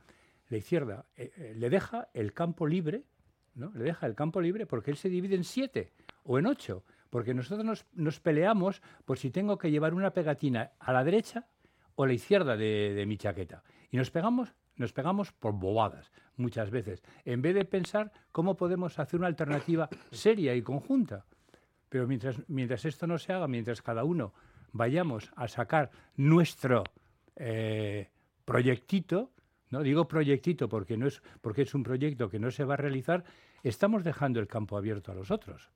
[0.49, 3.05] la izquierda eh, eh, le deja el campo libre,
[3.55, 3.73] ¿no?
[3.75, 5.93] Le deja el campo libre porque él se divide en siete
[6.25, 10.93] o en ocho, porque nosotros nos, peleamos por si tengo que llevar una pegatina a
[10.93, 11.49] la derecha
[11.97, 13.65] o a la izquierda de, de mi chaqueta.
[13.91, 18.99] Y nos pegamos nos pegamos por bobadas muchas veces, en vez de pensar cómo podemos
[18.99, 21.27] hacer una alternativa seria y conjunta.
[21.91, 24.33] Pero mientras, mientras esto no se haga, mientras cada uno
[24.73, 26.85] vayamos a sacar nuestro
[27.37, 28.09] eh,
[28.45, 29.33] proyectito,
[29.71, 32.79] no digo proyectito porque no es porque es un proyecto que no se va a
[32.79, 33.25] realizar,
[33.63, 35.69] estamos dejando el campo abierto a los otros.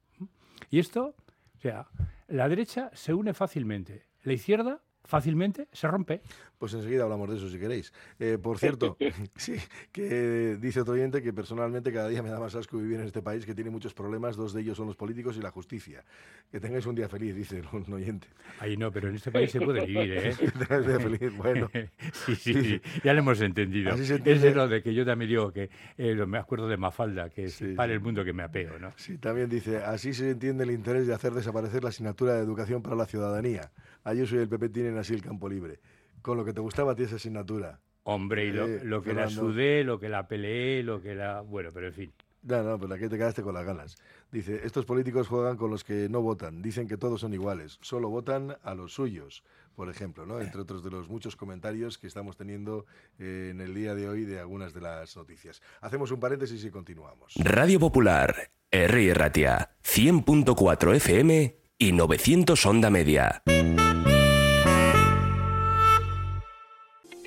[0.70, 1.16] Y esto,
[1.56, 1.88] o sea,
[2.28, 6.22] la derecha se une fácilmente, la izquierda fácilmente se rompe.
[6.58, 7.92] Pues enseguida hablamos de eso si queréis.
[8.18, 8.96] Eh, por cierto,
[9.36, 9.56] sí,
[9.92, 13.22] que dice otro oyente que personalmente cada día me da más asco vivir en este
[13.22, 16.04] país que tiene muchos problemas, dos de ellos son los políticos y la justicia.
[16.50, 18.28] Que tengáis un día feliz, dice un oyente.
[18.60, 20.34] Ay, no, pero en este país se puede vivir, ¿eh?
[20.80, 21.70] un día feliz, bueno.
[22.12, 23.92] sí, sí, sí, ya lo hemos entendido.
[23.94, 27.44] Es de lo de que yo también digo que eh, me acuerdo de Mafalda, que
[27.44, 28.92] es para el mundo que me apeo, ¿no?
[28.96, 32.80] Sí, también dice, así se entiende el interés de hacer desaparecer la asignatura de educación
[32.80, 33.70] para la ciudadanía.
[34.04, 35.80] Ayuso y el PP tienen así el campo libre.
[36.22, 37.80] Con lo que te gustaba a ti esa asignatura.
[38.04, 41.40] Hombre, y lo, eh, que la sudé, lo que la peleé, lo que la...
[41.40, 42.12] Bueno, pero en fin.
[42.42, 43.96] No, no, pero aquí te quedaste con las ganas.
[44.30, 46.60] Dice, estos políticos juegan con los que no votan.
[46.60, 47.78] Dicen que todos son iguales.
[47.80, 49.42] Solo votan a los suyos,
[49.74, 50.38] por ejemplo, ¿no?
[50.38, 52.84] Entre otros de los muchos comentarios que estamos teniendo
[53.18, 55.62] eh, en el día de hoy de algunas de las noticias.
[55.80, 57.32] Hacemos un paréntesis y continuamos.
[57.38, 59.14] Radio Popular, R.
[59.14, 63.42] Ratia, 100.4 FM y 900 Onda Media.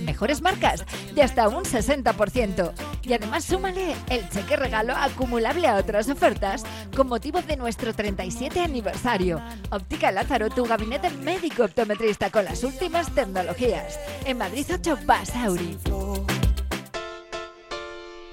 [0.00, 2.72] mejores marcas de hasta un 60%.
[3.02, 8.60] Y además súmale el cheque regalo acumulable a otras ofertas con motivo de nuestro 37
[8.60, 9.40] aniversario.
[9.70, 13.98] Óptica Lázaro, tu gabinete médico optometrista con las últimas tecnologías.
[14.24, 15.78] En Madrid 8 Basauri.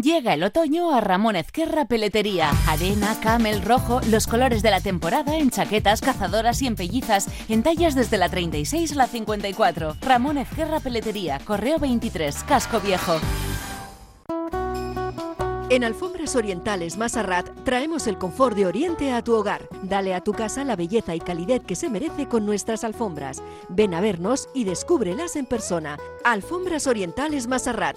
[0.00, 2.50] Llega el otoño a Ramón Ezquerra Peletería.
[2.66, 7.62] Arena, camel, rojo, los colores de la temporada en chaquetas, cazadoras y en pellizas, en
[7.62, 9.96] tallas desde la 36 a la 54.
[10.00, 13.20] Ramón Ezquerra Peletería, Correo 23, Casco Viejo.
[15.72, 19.68] En Alfombras Orientales Masarrat traemos el confort de Oriente a tu hogar.
[19.82, 23.42] Dale a tu casa la belleza y calidez que se merece con nuestras alfombras.
[23.70, 25.98] Ven a vernos y descúbrelas en persona.
[26.24, 27.96] Alfombras Orientales Masarrat,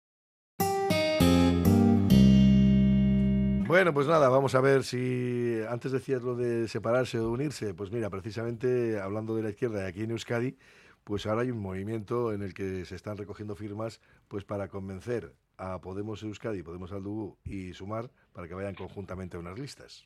[3.71, 7.73] Bueno, pues nada, vamos a ver si antes decías lo de separarse o unirse.
[7.73, 10.57] Pues mira, precisamente hablando de la izquierda y aquí en Euskadi,
[11.05, 15.33] pues ahora hay un movimiento en el que se están recogiendo firmas pues para convencer
[15.55, 20.05] a Podemos Euskadi, Podemos Aldugu y Sumar para que vayan conjuntamente a unas listas.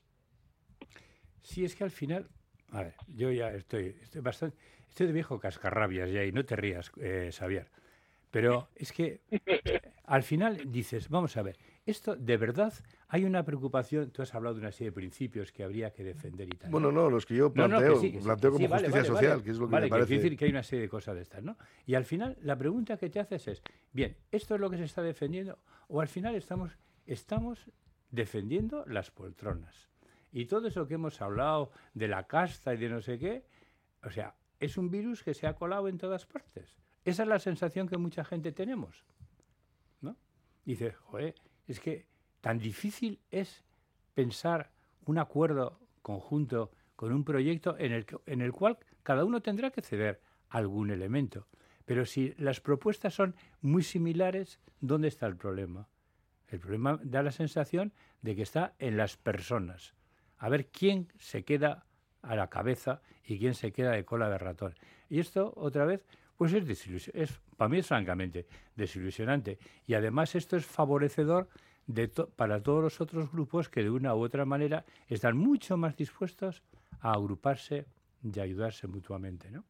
[1.41, 2.29] Sí, es que al final,
[2.69, 4.55] a ver, yo ya estoy, estoy bastante,
[4.89, 7.71] estoy de viejo cascarrabias ya y no te rías, eh, Xavier.
[8.29, 9.21] Pero es que
[10.03, 12.71] al final dices, vamos a ver, esto de verdad
[13.07, 14.11] hay una preocupación.
[14.11, 16.71] Tú has hablado de una serie de principios que habría que defender y tal.
[16.71, 19.87] Bueno, no, los que yo planteo, planteo como justicia social, que es lo que me
[19.87, 20.15] parece.
[20.15, 21.57] decir que hay una serie de cosas de estas, ¿no?
[21.85, 24.85] Y al final la pregunta que te haces es, bien, ¿esto es lo que se
[24.85, 25.59] está defendiendo?
[25.87, 27.71] O al final estamos, estamos
[28.11, 29.89] defendiendo las poltronas.
[30.31, 33.45] Y todo eso que hemos hablado de la casta y de no sé qué,
[34.03, 36.75] o sea, es un virus que se ha colado en todas partes.
[37.03, 39.05] Esa es la sensación que mucha gente tenemos.
[40.01, 40.17] ¿no?
[40.65, 41.35] Dice, joder,
[41.67, 42.07] es que
[42.45, 43.63] tan difícil es
[44.13, 44.69] pensar
[45.05, 49.81] un acuerdo conjunto con un proyecto en el, en el cual cada uno tendrá que
[49.81, 51.47] ceder algún elemento.
[51.85, 55.87] Pero si las propuestas son muy similares, ¿dónde está el problema?
[56.47, 59.95] El problema da la sensación de que está en las personas.
[60.37, 61.87] A ver quién se queda
[62.21, 64.75] a la cabeza y quién se queda de cola de ratón.
[65.09, 66.05] Y esto, otra vez,
[66.37, 69.57] pues es, es para mí francamente desilusionante.
[69.87, 71.49] Y además esto es favorecedor
[71.87, 75.95] de para todos los otros grupos que de una u otra manera están mucho más
[75.95, 76.63] dispuestos
[76.99, 77.85] a agruparse
[78.23, 79.63] y ayudarse mutuamente, ¿no?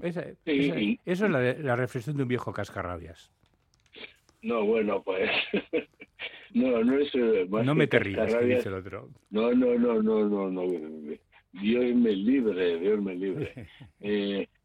[0.00, 3.30] Esa, eso es la, reflexión de un viejo cascarrabias.
[4.42, 5.30] No, bueno, pues.
[6.54, 7.14] no, no es.
[7.14, 9.10] Eh, no me te rías, que dice el otro.
[9.30, 10.62] No, no, no, no, no, no.
[11.52, 13.68] Dios me libre, Dios me libre.
[14.00, 14.46] eh,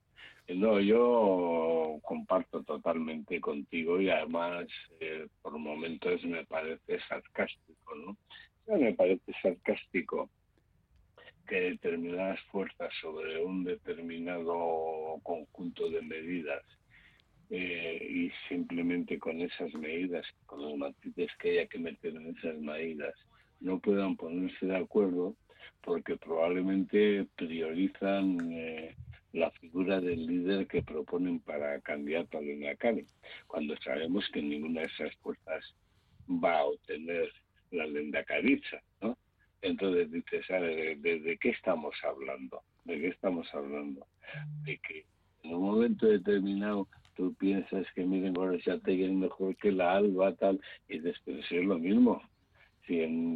[0.55, 4.67] no, yo comparto totalmente contigo y además
[4.99, 8.17] eh, por momentos me parece sarcástico, ¿no?
[8.77, 10.29] me parece sarcástico
[11.47, 16.63] que determinadas fuerzas sobre un determinado conjunto de medidas
[17.49, 22.59] eh, y simplemente con esas medidas, con los matices que haya que meter en esas
[22.59, 23.15] medidas,
[23.59, 25.35] no puedan ponerse de acuerdo
[25.81, 28.95] porque probablemente priorizan eh,
[29.33, 33.05] la figura del líder que proponen para candidato a Cali,
[33.47, 35.75] cuando sabemos que ninguna de esas fuerzas
[36.27, 37.31] va a obtener
[37.71, 39.17] la lendacariza, ¿no?
[39.61, 42.61] Entonces dices, ¿de, qué estamos hablando?
[42.85, 44.07] ¿De qué estamos hablando?
[44.63, 45.05] De que
[45.43, 50.59] en un momento determinado tú piensas que miren te es mejor que la Alba, tal,
[50.87, 52.21] y después es lo mismo.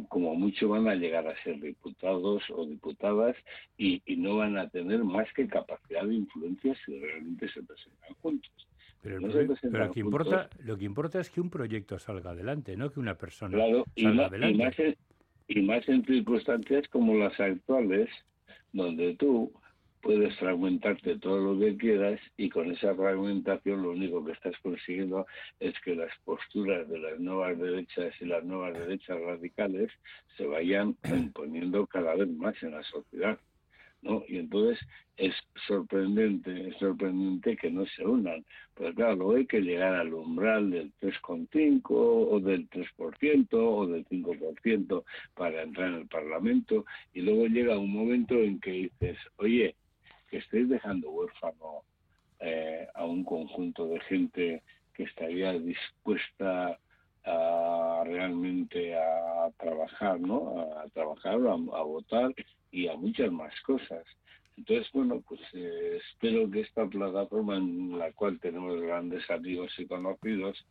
[0.08, 3.36] Como mucho van a llegar a ser diputados o diputadas
[3.78, 8.52] y, no van a tener más que capacidad de influencia si realmente se presentan juntos.
[9.00, 13.00] Pero, lo, que importa, lo que importa es que un proyecto salga adelante, no que
[13.00, 13.58] una persona
[13.94, 14.96] salga adelante
[15.46, 18.08] y más en circunstancias como las actuales,
[18.72, 19.52] donde tú
[20.04, 25.26] puedes fragmentarte todo lo que quieras y con esa fragmentación lo único que estás consiguiendo
[25.58, 29.90] es que las posturas de las nuevas derechas y las nuevas derechas radicales
[30.36, 33.38] se vayan imponiendo cada vez más en la sociedad.
[34.02, 34.22] ¿no?
[34.28, 34.78] Y entonces
[35.16, 35.34] es
[35.66, 38.44] sorprendente, es sorprendente que no se unan.
[38.74, 44.04] Pues claro, luego hay que llegar al umbral del 3,5 o del 3% o del
[44.04, 49.74] 5% para entrar en el Parlamento y luego llega un momento en que dices, oye,
[50.28, 51.82] que estáis dejando huérfano
[52.40, 56.78] eh, a un conjunto de gente que estaría dispuesta
[57.24, 60.72] a realmente a trabajar, ¿no?
[60.78, 62.34] A trabajar, a votar
[62.70, 64.04] y a muchas más cosas.
[64.56, 69.86] Entonces, bueno, pues eh, espero que esta plataforma en la cual tenemos grandes amigos y
[69.86, 70.64] conocidos,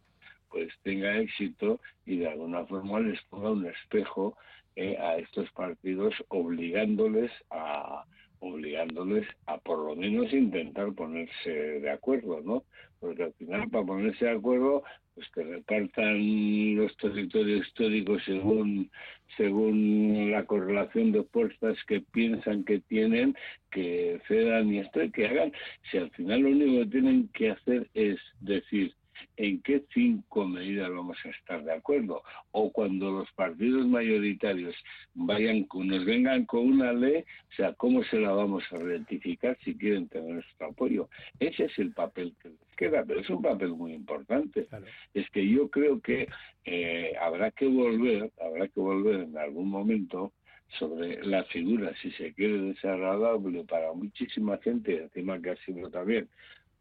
[0.49, 4.37] pues tenga éxito y de alguna forma les ponga un espejo
[4.75, 8.05] eh, a estos partidos obligándoles a
[8.43, 12.63] obligándoles a por lo menos intentar ponerse de acuerdo, ¿no?
[12.99, 14.83] Porque al final para ponerse de acuerdo
[15.15, 18.89] pues que repartan los territorios históricos según
[19.37, 23.35] según la correlación de fuerzas que piensan que tienen,
[23.71, 25.51] que cedan y esto, y que hagan,
[25.89, 28.93] si al final lo único que tienen que hacer es decir,
[29.37, 32.23] en qué cinco medidas vamos a estar de acuerdo.
[32.51, 34.75] O cuando los partidos mayoritarios
[35.13, 39.75] vayan, nos vengan con una ley, o sea, cómo se la vamos a rectificar si
[39.75, 41.09] quieren tener nuestro apoyo.
[41.39, 44.67] Ese es el papel que les queda, pero es un papel muy importante.
[45.13, 46.27] Es que yo creo que
[46.65, 50.31] eh, habrá que volver, habrá que volver en algún momento
[50.79, 56.27] sobre la figura, si se quiere, desagradable para muchísima gente, encima que ha sido también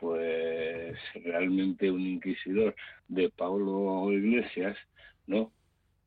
[0.02, 2.74] pues realmente un inquisidor
[3.06, 4.76] de Pablo Iglesias,
[5.28, 5.52] ¿no?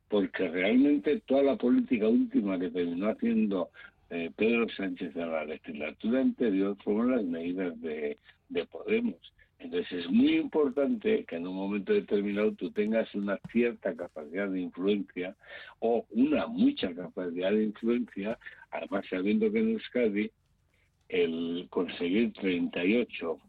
[0.09, 3.69] Porque realmente toda la política última que terminó haciendo
[4.09, 8.17] eh, Pedro Sánchez en la legislatura anterior fueron las medidas de,
[8.49, 9.15] de Podemos.
[9.59, 14.59] Entonces es muy importante que en un momento determinado tú tengas una cierta capacidad de
[14.59, 15.37] influencia
[15.79, 18.37] o una mucha capacidad de influencia,
[18.71, 20.31] además sabiendo que en Euskadi
[21.07, 23.39] el conseguir 38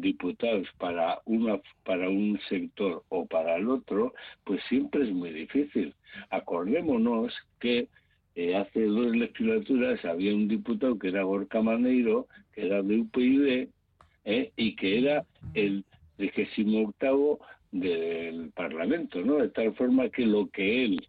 [0.00, 5.94] diputados para una para un sector o para el otro, pues siempre es muy difícil.
[6.30, 7.88] Acordémonos que
[8.34, 13.68] eh, hace dos legislaturas había un diputado que era Gorka Maneiro, que era de UPyD,
[14.24, 15.84] eh, y que era el
[16.18, 17.40] vigésimo octavo
[17.72, 19.36] del Parlamento, ¿no?
[19.36, 21.08] De tal forma que lo que él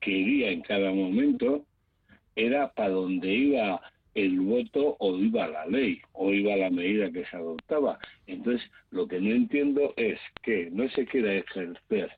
[0.00, 1.64] quería en cada momento
[2.36, 3.80] era para donde iba
[4.24, 7.98] el voto o iba la ley o iba la medida que se adoptaba.
[8.26, 12.10] Entonces, lo que no entiendo es que no se quiera ejercer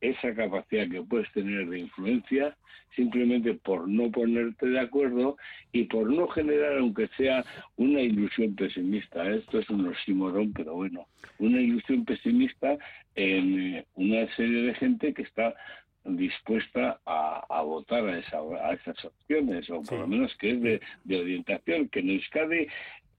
[0.00, 2.56] esa capacidad que puedes tener de influencia
[2.96, 5.36] simplemente por no ponerte de acuerdo
[5.72, 7.44] y por no generar, aunque sea
[7.76, 9.28] una ilusión pesimista.
[9.30, 11.06] Esto es un oxímoron, pero bueno,
[11.38, 12.78] una ilusión pesimista
[13.14, 15.54] en eh, una serie de gente que está
[16.04, 20.62] dispuesta a, votar a, esa, a esas opciones, o por lo menos que es
[21.04, 22.66] de, orientación, que en Euskadi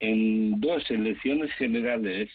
[0.00, 2.28] en dos elecciones generales,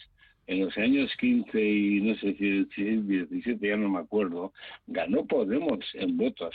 [0.46, 4.52] en los años 15 y no sé si 17, ya no me acuerdo,
[4.86, 6.54] ganó Podemos en votos.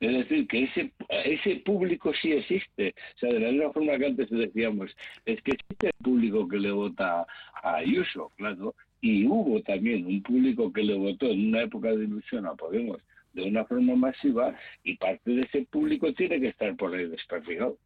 [0.00, 0.92] Es decir, que ese,
[1.24, 2.94] ese público sí existe.
[3.14, 6.58] O sea, de la misma forma que antes decíamos, es que existe el público que
[6.58, 7.24] le vota
[7.62, 12.04] a Ayuso, claro, y hubo también un público que le votó en una época de
[12.04, 13.00] ilusión a Podemos
[13.32, 17.78] de una forma masiva y parte de ese público tiene que estar por ahí desperdigado.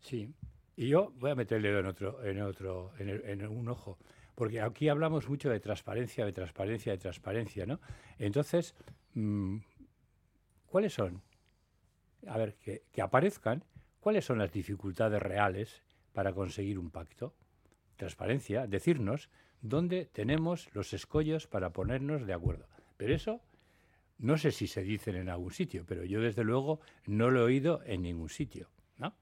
[0.00, 0.32] Sí,
[0.76, 3.98] y yo voy a meterle en otro, en otro, en, un ojo,
[4.34, 7.80] porque aquí hablamos mucho de transparencia, de transparencia, de transparencia, ¿no?
[8.18, 8.74] Entonces,
[9.14, 9.58] mm,
[10.66, 11.22] ¿cuáles son?
[12.26, 13.64] A ver, que, que aparezcan,
[14.00, 17.34] ¿cuáles son las dificultades reales para conseguir un pacto?
[17.96, 19.28] Transparencia, decirnos
[19.62, 22.66] dónde tenemos los escollos para ponernos de acuerdo.
[22.96, 23.40] Pero eso
[24.18, 27.44] no sé si se dicen en algún sitio, pero yo desde luego no lo he
[27.44, 28.68] oído en ningún sitio.
[28.98, 29.14] ¿no?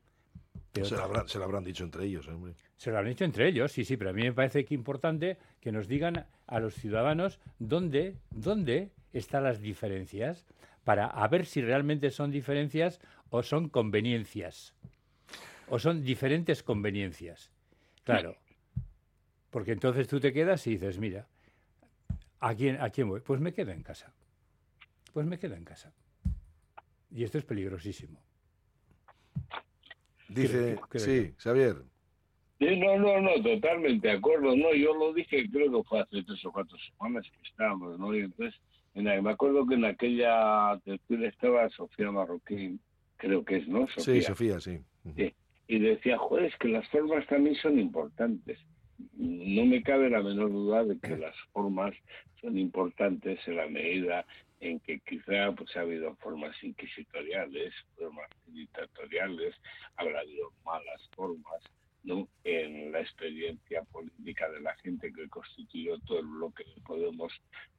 [0.75, 2.29] Se lo, habrán, dicho entre ellos.
[2.29, 2.55] Hombre.
[2.77, 4.79] Se lo habrán dicho entre ellos, sí, sí, pero a mí me parece que es
[4.79, 10.47] importante que nos digan a los ciudadanos dónde, dónde están las diferencias
[10.85, 13.01] para a ver si realmente son diferencias
[13.31, 14.75] o son conveniencias.
[15.69, 17.53] O son diferentes conveniencias.
[18.05, 18.37] Claro,
[19.51, 21.27] porque entonces tú te quedas y dices, mira,
[22.39, 23.21] ¿a quién, ¿a quién voy?
[23.21, 24.13] Pues me quedo en casa.
[25.13, 25.93] Pues me quedo en casa.
[27.11, 28.23] Y esto es peligrosísimo.
[30.29, 31.77] Dice, sí, Xavier.
[32.61, 34.55] no, no, no, totalmente de acuerdo.
[34.55, 38.15] No, yo lo dije, creo que fue hace tres o cuatro semanas que estábamos, ¿no?
[38.15, 38.61] Y entonces,
[38.95, 42.81] me acuerdo que en aquella tertulia estaba Sofía Marroquín,
[43.17, 43.89] creo que es, ¿no?
[43.97, 44.79] Sí, Sofía, sí.
[45.17, 45.35] sí.
[45.67, 48.59] Y decía, joder, es que las formas también son importantes
[49.17, 51.95] no me cabe la menor duda de que las formas
[52.41, 54.27] son importantes en la medida
[54.61, 59.55] en que quizá pues ha habido formas inquisitoriales, formas dictatoriales,
[59.97, 61.63] habrá habido malas formas,
[62.03, 62.29] ¿no?
[62.45, 67.33] En la experiencia política de la gente que constituyó todo el bloque de Podemos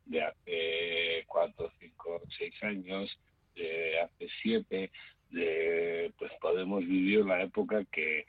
[0.06, 3.16] de hace cuatro, cinco, seis años,
[3.56, 4.92] de hace siete,
[5.30, 8.26] de, pues Podemos vivió la época que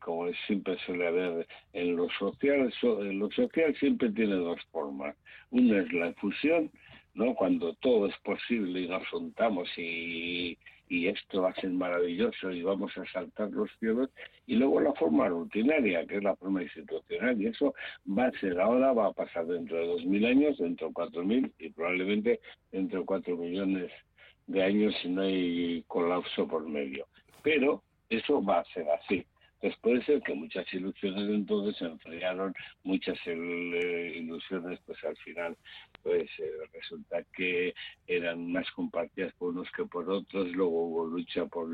[0.00, 5.16] como siempre suele haber en lo social, en lo social siempre tiene dos formas.
[5.50, 6.70] Una es la fusión,
[7.14, 7.34] ¿no?
[7.34, 10.56] Cuando todo es posible y nos juntamos y,
[10.88, 14.10] y esto va a ser maravilloso y vamos a saltar los cielos.
[14.46, 17.40] Y luego la forma rutinaria, que es la forma institucional.
[17.40, 17.74] Y eso
[18.06, 21.24] va a ser ahora, va a pasar dentro de dos mil años, dentro de cuatro
[21.24, 22.40] mil y probablemente
[22.70, 23.90] dentro de cuatro millones
[24.46, 27.06] de años si no hay colapso por medio.
[27.42, 29.24] Pero eso va a ser así.
[29.62, 35.56] Pues puede ser que muchas ilusiones entonces se enfriaron, muchas eh, ilusiones pues al final
[36.02, 37.72] pues eh, resulta que
[38.08, 41.68] eran más compartidas por unos que por otros, luego hubo lucha por,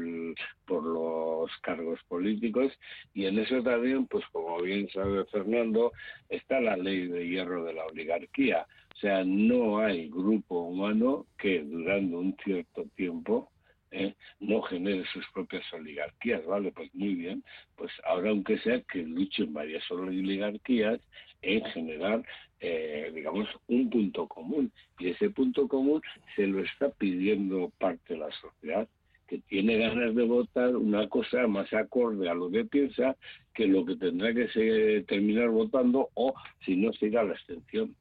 [0.66, 2.70] por los cargos políticos
[3.14, 5.92] y en eso también pues como bien sabe Fernando
[6.28, 11.62] está la ley de hierro de la oligarquía, o sea no hay grupo humano que
[11.62, 13.50] durando un cierto tiempo
[13.90, 14.14] ¿eh?
[14.40, 16.72] no genere sus propias oligarquías, ¿vale?
[16.72, 17.44] Pues muy bien,
[17.76, 21.00] pues ahora aunque sea que luchen varias oligarquías
[21.42, 22.22] en generar,
[22.60, 24.72] eh, digamos, un punto común.
[24.98, 26.02] Y ese punto común
[26.34, 28.88] se lo está pidiendo parte de la sociedad
[29.28, 33.14] que tiene ganas de votar una cosa más acorde a lo que piensa
[33.54, 37.94] que lo que tendrá que terminar votando o si no se la abstención.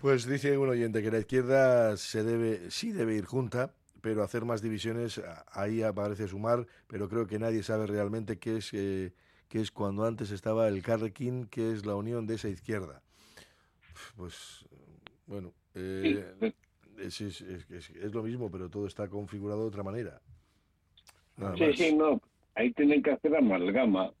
[0.00, 4.44] Pues dice un oyente que la izquierda se debe, sí debe ir junta, pero hacer
[4.44, 5.20] más divisiones,
[5.52, 9.12] ahí aparece sumar, pero creo que nadie sabe realmente qué es, eh,
[9.48, 13.02] qué es cuando antes estaba el Carrequín, que es la unión de esa izquierda.
[14.16, 14.64] Pues,
[15.26, 16.52] bueno, eh,
[16.98, 20.20] es, es, es, lo mismo, pero todo está configurado de otra manera.
[21.56, 22.20] sí, sí, no,
[22.54, 24.12] ahí tienen que hacer amalgama.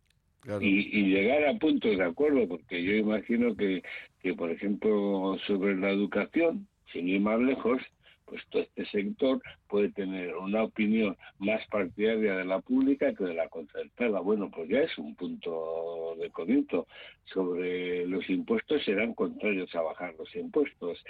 [0.60, 3.82] Y, y, llegar a puntos de acuerdo, porque yo imagino que,
[4.22, 7.82] que, por ejemplo, sobre la educación, sin ir más lejos,
[8.28, 13.34] pues todo este sector puede tener una opinión más partidaria de la pública que de
[13.34, 14.20] la concertada.
[14.20, 16.86] Bueno, pues ya es un punto de comienzo.
[17.24, 21.02] Sobre los impuestos serán contrarios a bajar los impuestos,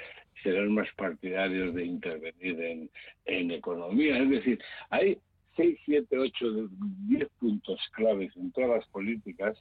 [0.43, 2.91] serán más partidarios de intervenir en,
[3.25, 4.19] en economía.
[4.19, 4.59] Es decir,
[4.91, 5.19] hay
[5.57, 6.47] seis, siete, ocho,
[7.09, 9.57] diez puntos claves en todas las políticas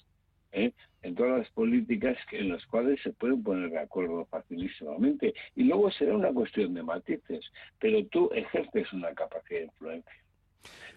[0.58, 0.74] ¿eh?
[1.04, 5.34] en todas las políticas en las cuales se pueden poner de acuerdo facilísimamente.
[5.56, 7.46] Y luego será una cuestión de matices,
[7.80, 10.27] pero tú ejerces una capacidad de influencia.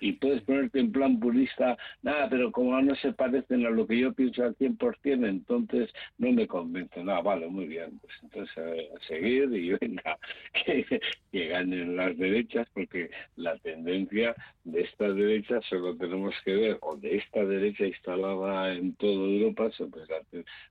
[0.01, 3.99] Y puedes ponerte en plan purista, nada, pero como no se parecen a lo que
[3.99, 7.05] yo pienso al 100%, entonces no me convence.
[7.05, 7.99] Nada, vale, muy bien.
[8.01, 10.19] Pues entonces a, seguir y venga,
[10.65, 14.35] que, ganen las derechas, porque la tendencia
[14.65, 19.71] de esta derecha solo tenemos que ver, o de esta derecha instalada en toda Europa,
[19.91, 20.09] pues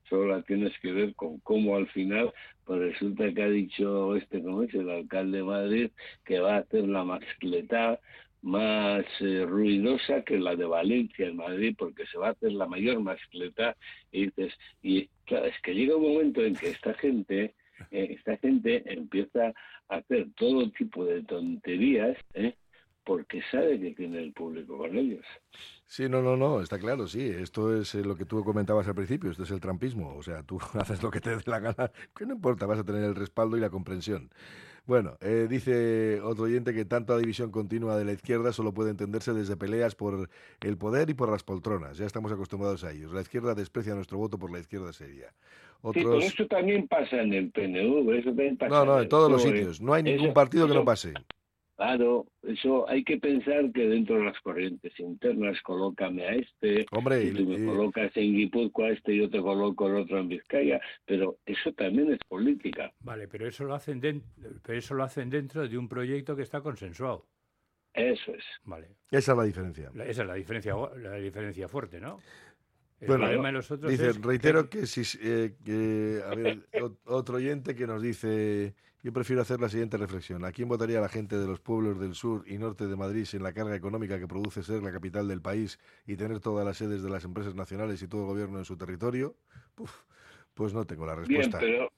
[0.09, 2.33] solo la tienes que ver con cómo al final
[2.65, 5.91] pues resulta que ha dicho este, como el alcalde de Madrid,
[6.23, 7.99] que va a hacer la mascleta
[8.41, 12.67] más eh, ruidosa que la de Valencia en Madrid porque se va a hacer la
[12.67, 13.75] mayor mascleta
[14.11, 17.55] y dices y claro es que llega un momento en que esta gente
[17.91, 19.53] eh, esta gente empieza
[19.89, 22.55] a hacer todo tipo de tonterías ¿eh?
[23.03, 25.25] porque sabe que tiene el público con ellos
[25.91, 27.27] Sí, no, no, no, está claro, sí.
[27.27, 30.15] Esto es lo que tú comentabas al principio, esto es el trampismo.
[30.15, 32.83] O sea, tú haces lo que te dé la gana, que no importa, vas a
[32.83, 34.29] tener el respaldo y la comprensión.
[34.85, 39.33] Bueno, eh, dice otro oyente que tanta división continua de la izquierda solo puede entenderse
[39.33, 40.29] desde peleas por
[40.61, 41.97] el poder y por las poltronas.
[41.97, 43.13] Ya estamos acostumbrados a ellos.
[43.13, 45.33] La izquierda desprecia nuestro voto por la izquierda seria.
[45.81, 46.03] Otros...
[46.03, 49.31] Sí, pero eso también pasa en el PNV, eso también pasa No, no, en, todos
[49.31, 49.79] los sitios.
[49.79, 51.13] No hay ningún partido que no pase.
[51.79, 57.23] Claro, eso hay que pensar que dentro de las corrientes internas, colócame a este, Hombre,
[57.23, 60.27] y tú me colocas en Guipúzcoa a este y yo te coloco el otro en
[60.27, 62.91] Vizcaya, pero eso también es política.
[62.99, 64.01] Vale, pero eso lo hacen,
[64.61, 67.25] pero eso lo hacen dentro de un proyecto que está consensuado.
[67.93, 68.43] Eso es.
[68.65, 68.89] Vale.
[69.09, 69.89] Esa es la diferencia.
[70.05, 72.19] esa es la diferencia, la diferencia fuerte, ¿no?
[72.99, 76.67] El bueno, de los otros dice, reitero que, si, eh, que a ver,
[77.05, 80.43] otro oyente que nos dice yo prefiero hacer la siguiente reflexión.
[80.43, 83.43] ¿A quién votaría la gente de los pueblos del sur y norte de Madrid sin
[83.43, 87.01] la carga económica que produce ser la capital del país y tener todas las sedes
[87.01, 89.35] de las empresas nacionales y todo el gobierno en su territorio?
[90.53, 91.57] pues no tengo la respuesta.
[91.59, 91.91] Bien, pero,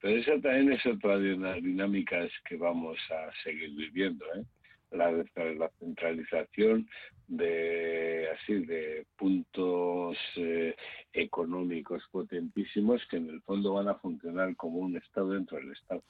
[0.00, 4.24] pero esa también es otra de las dinámicas que vamos a seguir viviendo.
[4.34, 4.44] ¿eh?
[4.90, 6.88] La, la centralización
[7.28, 10.76] de así de puntos eh,
[11.12, 16.02] económicos potentísimos que en el fondo van a funcionar como un Estado dentro del Estado.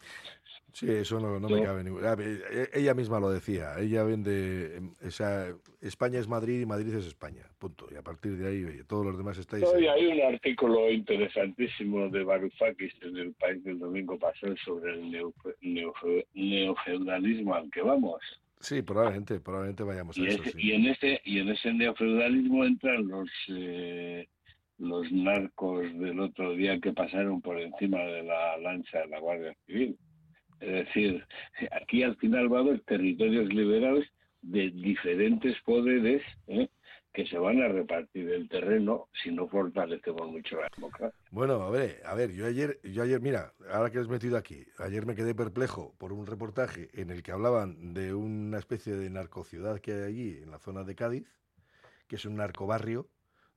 [0.73, 2.15] Sí, eso no, me cabe ninguna.
[2.21, 5.47] E, ella misma lo decía, ella vende, o sea,
[5.81, 7.87] España es Madrid y Madrid es España, punto.
[7.91, 9.65] Y a partir de ahí, oye, todos los demás estáis...
[9.65, 15.11] Hoy hay un artículo interesantísimo de Varoufakis en el país del domingo pasado sobre el
[16.35, 18.21] neofeudalismo al que vamos.
[18.61, 20.43] Sí, probablemente, probablemente vayamos a y eso.
[20.57, 24.29] Y en ese y en ese neofeudalismo entran los eh,
[24.79, 29.57] los narcos del otro día que pasaron por encima de la lancha de la Guardia
[29.67, 29.99] Civil.
[30.61, 31.25] Es decir,
[31.71, 34.05] aquí al final va a haber territorios liberados
[34.41, 36.69] de diferentes poderes ¿eh?
[37.17, 41.19] Que se van a repartir el terreno si no fortalecemos mucho la democracia.
[41.31, 44.67] Bueno, a ver, a ver, yo ayer, yo ayer, mira, ahora que has metido aquí,
[44.77, 49.09] ayer me quedé perplejo por un reportaje en el que hablaban de una especie de
[49.09, 51.27] narcociudad que hay allí en la zona de Cádiz,
[52.07, 53.09] que es un narcobarrio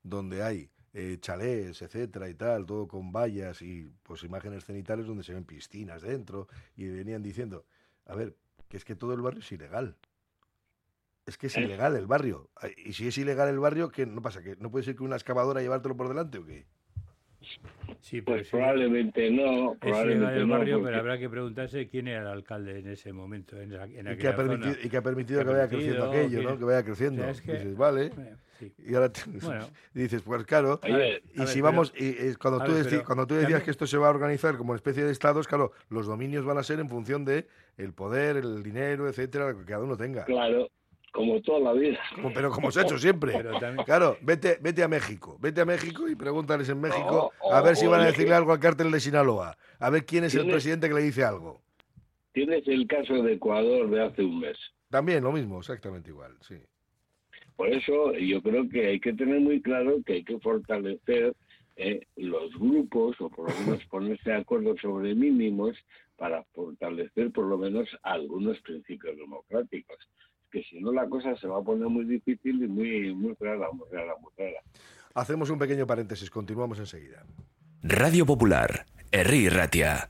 [0.03, 5.25] donde hay eh, chalés, etcétera y tal, todo con vallas y pues imágenes cenitales donde
[5.25, 6.47] se ven piscinas dentro
[6.77, 7.65] y venían diciendo,
[8.05, 8.37] a ver,
[8.69, 9.97] que es que todo el barrio es ilegal
[11.29, 12.49] es que es ilegal el barrio.
[12.77, 14.43] Y si es ilegal el barrio, ¿qué no pasa?
[14.43, 16.65] ¿Que no puede ser que una excavadora llevártelo por delante o qué?
[18.01, 19.75] Sí, pues probablemente no.
[19.79, 23.59] Probablemente el barrio, pero habrá que preguntarse quién era el alcalde en ese momento.
[23.59, 26.57] En, y, que ha permitido, y, que ha permitido, que vaya creciendo aquello, ¿no?
[26.57, 27.25] Que vaya creciendo.
[27.25, 28.11] dices, vale.
[28.85, 29.11] Y ahora
[29.93, 30.79] dices, pues claro.
[31.33, 32.73] y si vamos, y, cuando, tú
[33.05, 36.07] cuando tú decías que esto se va a organizar como especie de estados, claro, los
[36.07, 39.95] dominios van a ser en función de el poder, el dinero, etcétera, que cada uno
[39.95, 40.25] tenga.
[40.25, 40.69] Claro,
[41.11, 41.99] como toda la vida.
[42.33, 43.33] pero como se ha hecho siempre.
[43.85, 47.87] Claro, vete, vete a México, vete a México y pregúntales en México a ver si
[47.87, 50.93] van a decirle algo al cártel de Sinaloa, a ver quién es el presidente que
[50.93, 51.61] le dice algo.
[52.33, 54.57] Tienes el caso de Ecuador de hace un mes.
[54.89, 56.55] También lo mismo, exactamente igual, sí.
[57.55, 61.35] Por eso yo creo que hay que tener muy claro que hay que fortalecer
[61.75, 65.75] eh, los grupos o por lo menos ponerse de acuerdo sobre mínimos
[66.17, 69.97] para fortalecer por lo menos algunos principios democráticos
[70.49, 73.67] que si no la cosa se va a poner muy difícil y muy, muy rara,
[73.71, 74.61] muy rara, muy rara.
[75.13, 77.25] Hacemos un pequeño paréntesis, continuamos enseguida.
[77.81, 80.09] Radio Popular, Herri Ratia.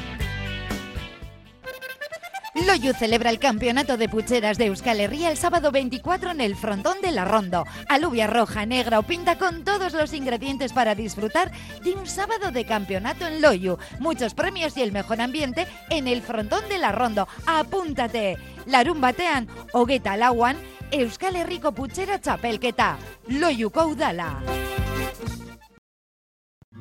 [2.53, 6.99] Loyu celebra el campeonato de pucheras de Euskal Herria el sábado 24 en el frontón
[7.01, 7.65] de la Rondo.
[7.87, 12.65] Alubia roja, negra o pinta con todos los ingredientes para disfrutar de un sábado de
[12.65, 13.77] campeonato en Loyu.
[13.99, 17.27] Muchos premios y el mejor ambiente en el frontón de la Rondo.
[17.45, 18.37] ¡Apúntate!
[18.65, 20.57] Larun batean, hogeta lauan,
[20.91, 22.97] Euskal Herriko putxera txapelketa.
[23.27, 24.41] Loiuko udala.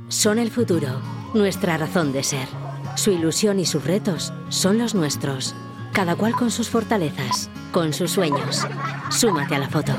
[0.08, 1.00] Son el futuro,
[1.32, 2.69] nuestra razón de ser.
[2.96, 5.54] Su ilusión y sus retos son los nuestros.
[5.92, 8.66] Cada cual con sus fortalezas, con sus sueños.
[9.10, 9.92] Súmate a la foto.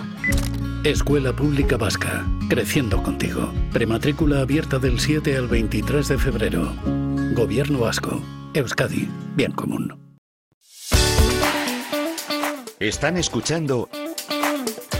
[0.84, 3.52] Escuela Pública Vasca, creciendo contigo.
[3.74, 6.74] Prematrícula abierta del 7 al 23 de febrero.
[7.36, 8.22] Gobierno Vasco,
[8.54, 10.16] Euskadi, bien común.
[12.80, 13.90] Están escuchando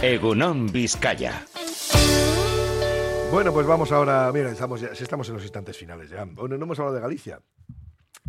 [0.02, 1.46] Egunon Vizcaya.
[3.32, 4.30] Bueno, pues vamos ahora.
[4.32, 6.24] Mira, estamos, ya, estamos en los instantes finales ya.
[6.24, 7.40] Bueno, no hemos hablado de Galicia.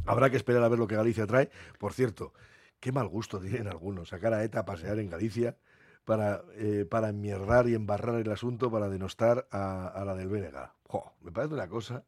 [0.05, 1.49] Habrá que esperar a ver lo que Galicia trae.
[1.79, 2.33] Por cierto,
[2.79, 5.57] qué mal gusto tienen algunos sacar a ETA a pasear en Galicia
[6.05, 10.69] para, eh, para enmierdar y embarrar el asunto para denostar a, a la del BNG.
[10.87, 12.03] Jo, me parece una cosa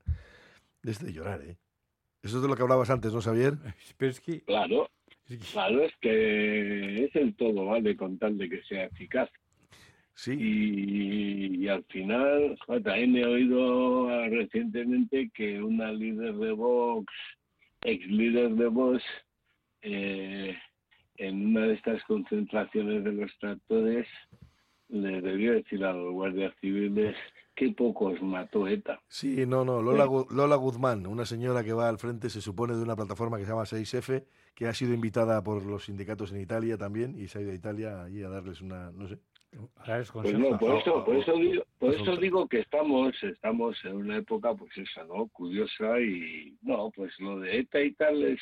[0.83, 1.57] desde llorar, ¿eh?
[2.21, 3.53] Eso es de lo que hablabas antes, ¿no, Xavier?
[3.97, 4.41] Pero es que...
[4.41, 4.89] Claro,
[5.51, 7.95] claro, es que es el todo, ¿vale?
[7.95, 9.29] Con tal de que sea eficaz.
[10.15, 10.31] Sí.
[10.31, 17.13] Y, y al final, también he oído recientemente que una líder de Vox,
[17.85, 19.03] ex líder de Vox,
[19.81, 20.55] eh,
[21.17, 24.07] en una de estas concentraciones de los tractores,
[24.89, 27.15] le debió decir a los guardias civiles
[27.55, 28.99] qué pocos mató ETA.
[29.07, 32.83] Sí, no, no, Lola, Lola Guzmán, una señora que va al frente, se supone, de
[32.83, 36.77] una plataforma que se llama 6F, que ha sido invitada por los sindicatos en Italia
[36.77, 39.19] también, y se ha ido a Italia allí a darles una, no sé.
[40.13, 44.17] Pues no, por eso, por eso digo, por eso digo que estamos, estamos en una
[44.17, 45.27] época, pues esa, ¿no?
[45.27, 48.39] Curiosa y no, pues lo de ETA y tal es.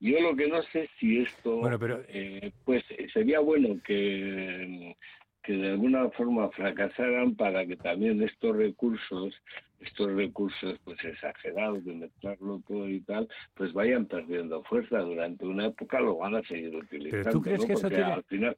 [0.00, 4.96] Yo lo que no sé si esto, Bueno, pero- eh, pues sería bueno que
[5.42, 9.34] que de alguna forma fracasaran para que también estos recursos,
[9.78, 15.66] estos recursos pues exagerados de mezclarlo todo y tal, pues vayan perdiendo fuerza durante una
[15.66, 17.30] época, lo van a seguir utilizando.
[17.30, 17.66] ¿tú crees ¿no?
[17.66, 18.56] que eso tiene- final,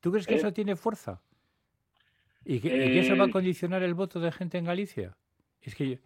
[0.00, 0.36] ¿Tú crees que ¿Eh?
[0.36, 1.22] eso tiene fuerza?
[2.44, 5.16] ¿Y que, y eso va a Eh, condicionar el voto de gente en Galicia?
[5.60, 5.96] Es que yo,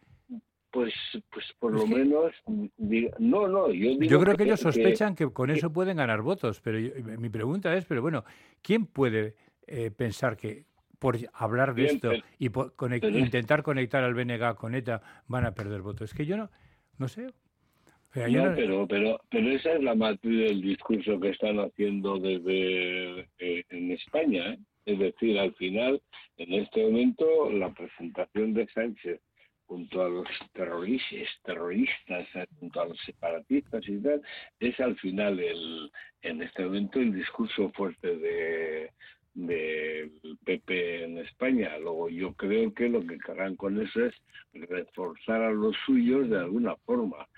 [0.70, 0.92] pues,
[1.30, 2.32] pues por lo que- menos,
[2.76, 6.22] diga- no, no, yo digo yo creo que ellos sospechan que, con eso pueden ganar
[6.22, 8.24] votos, pero yo- mi pregunta es, pero bueno,
[8.62, 10.66] ¿quién puede eh, pensar que
[10.98, 14.56] por hablar de Bien, esto pero- y por conec- pero es- intentar conectar al BNG
[14.56, 16.10] con ETA van a perder votos?
[16.10, 16.50] Es que yo no,
[16.98, 17.26] no sé.
[17.28, 21.30] O sea, yo No, no- pero, pero, pero esa es la matriz del discurso que
[21.30, 24.52] están haciendo desde eh, en España.
[24.54, 24.58] ¿eh?
[24.86, 26.02] Es decir, al final,
[26.36, 29.20] en este momento, la presentación de Sánchez
[29.66, 34.20] junto a los terroristas, terroristas, eh, junto a los separatistas y tal,
[34.60, 35.90] es al final el,
[36.22, 38.90] en este momento el discurso fuerte de
[39.34, 40.12] del
[40.44, 41.76] PP en España.
[41.78, 44.14] Luego yo creo que lo que querrán con eso es
[44.52, 47.28] reforzar a los suyos de alguna forma.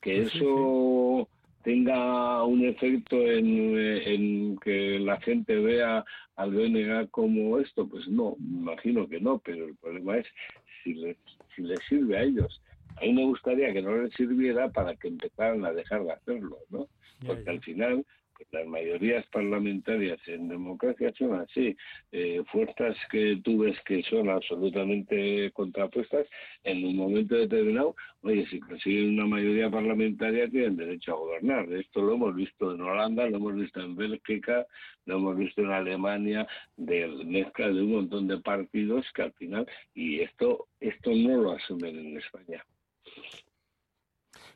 [0.00, 1.28] Que Pues sí, eso
[1.64, 6.04] tenga un efecto en, en que la gente vea
[6.36, 10.26] al BNG como esto, pues no, imagino que no, pero el problema es
[10.82, 11.16] si les,
[11.56, 12.60] si les sirve a ellos.
[12.96, 16.58] A mí me gustaría que no les sirviera para que empezaran a dejar de hacerlo,
[16.70, 16.86] ¿no?
[17.26, 18.04] Porque al final
[18.52, 21.76] las mayorías parlamentarias en democracia son así.
[22.12, 26.26] Eh, fuerzas que tú ves que son absolutamente contrapuestas,
[26.62, 31.72] en un momento determinado, oye, si consiguen una mayoría parlamentaria tienen derecho a gobernar.
[31.72, 34.66] Esto lo hemos visto en Holanda, lo hemos visto en Bélgica,
[35.06, 39.66] lo hemos visto en Alemania, de mezcla de un montón de partidos que al final,
[39.94, 42.64] y esto, esto no lo asumen en España.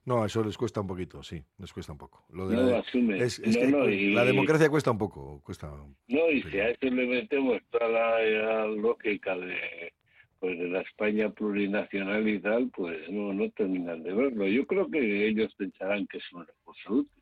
[0.09, 2.25] No, eso les cuesta un poquito, sí, les cuesta un poco.
[2.31, 3.19] Lo de No la, lo asume.
[3.23, 5.71] es- es No, que no, y- la democracia cuesta un poco, cuesta.
[6.09, 9.93] No, y si a eso le metemos toda la, la lógica de,
[10.41, 14.47] pues de la España plurinacional y tal, pues no, no terminan de verlo.
[14.47, 17.13] Yo creo que ellos pensarán que es un recurso útil.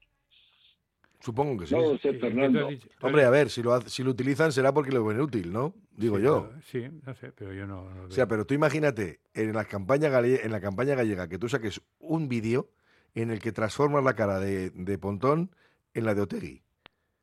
[1.20, 1.74] Supongo que sí.
[1.74, 2.68] No sé, Sí, Fernando.
[3.00, 5.74] Hombre, a ver, si lo, si lo utilizan será porque lo ven útil, ¿no?
[5.96, 6.48] Digo Sí, yo.
[6.50, 9.52] pero- sí, no sé, pero yo no, no lo O sea, pero tú imagínate en
[9.54, 12.68] la campaña en la campaña gallega que tú saques un vídeo
[13.22, 15.50] en el que transformas la cara de, de Pontón
[15.94, 16.62] en la de Otegui.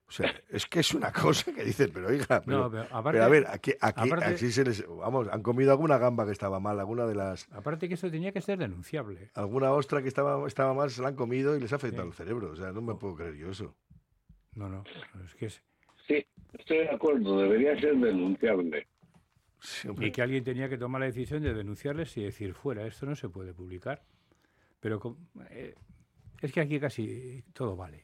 [0.07, 3.11] O sea, es que es una cosa que dices, pero hija, pero, No, pero aparte-
[3.13, 6.31] pero a ver, aquí, aquí, aparte- aquí se les, vamos, han comido alguna gamba que
[6.31, 9.31] estaba mal, alguna de las, Aparte que eso tenía que ser denunciable.
[9.33, 12.13] alguna ostra que estaba, estaba mal, se la han comido y les ha afectado el
[12.13, 12.51] cerebro.
[12.51, 13.75] O sea, no me puedo creer yo eso.
[14.55, 14.83] No, no,
[15.25, 15.63] es que es...
[16.07, 16.23] Sí,
[16.59, 18.87] estoy de acuerdo, debería ser denunciable.
[19.99, 23.15] Y que alguien tenía que tomar la decisión de denunciarles y decir, fuera, esto no
[23.15, 24.03] se puede publicar.
[24.83, 25.01] Pero
[25.49, 25.73] eh,
[26.41, 28.03] es que aquí casi todo vale.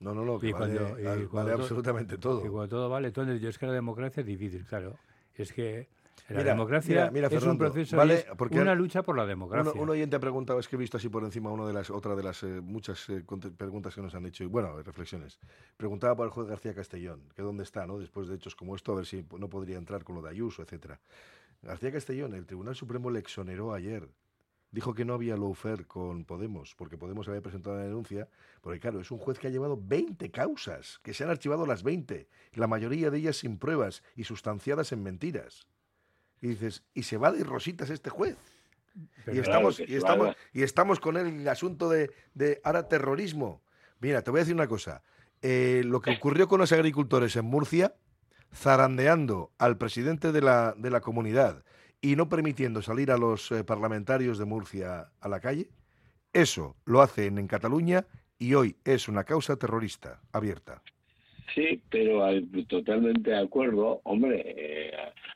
[0.00, 2.44] No, no, no, que Y vale, cuando- y vale cuando todo- absolutamente todo.
[2.44, 4.98] Y cuando todo vale, entonces yo es que la democracia es difícil, claro.
[5.34, 5.88] Es que
[6.28, 9.24] la Mira, democracia mira, mira, es un proceso, vale, es porque una lucha por la
[9.26, 9.80] democracia.
[9.80, 12.16] Un oyente ha preguntado, es que he visto así por encima una de las, otra
[12.16, 13.22] de las eh, muchas eh,
[13.56, 15.38] preguntas que nos han hecho, y bueno, reflexiones.
[15.76, 17.98] Preguntaba por el juez García Castellón, que dónde está, ¿no?
[17.98, 20.62] Después de hechos como esto, a ver si no podría entrar con lo de Ayuso,
[20.62, 21.00] etcétera.
[21.62, 24.08] García Castellón, el Tribunal Supremo le exoneró ayer.
[24.76, 28.28] Dijo que no había lawfare con Podemos, porque Podemos había presentado la denuncia,
[28.60, 31.82] porque claro, es un juez que ha llevado 20 causas, que se han archivado las
[31.82, 35.66] 20, la mayoría de ellas sin pruebas y sustanciadas en mentiras.
[36.42, 38.36] Y dices, ¿y se va de rositas este juez?
[39.24, 43.62] Pero y, estamos, y, estamos, y estamos con el asunto de, de ahora terrorismo.
[44.00, 45.02] Mira, te voy a decir una cosa.
[45.40, 47.94] Eh, lo que ocurrió con los agricultores en Murcia,
[48.54, 51.64] zarandeando al presidente de la, de la comunidad
[52.06, 55.68] y no permitiendo salir a los eh, parlamentarios de Murcia a la calle,
[56.32, 58.06] eso lo hacen en Cataluña
[58.38, 60.82] y hoy es una causa terrorista abierta.
[61.54, 64.00] Sí, pero al- totalmente de acuerdo.
[64.04, 64.92] Hombre, eh,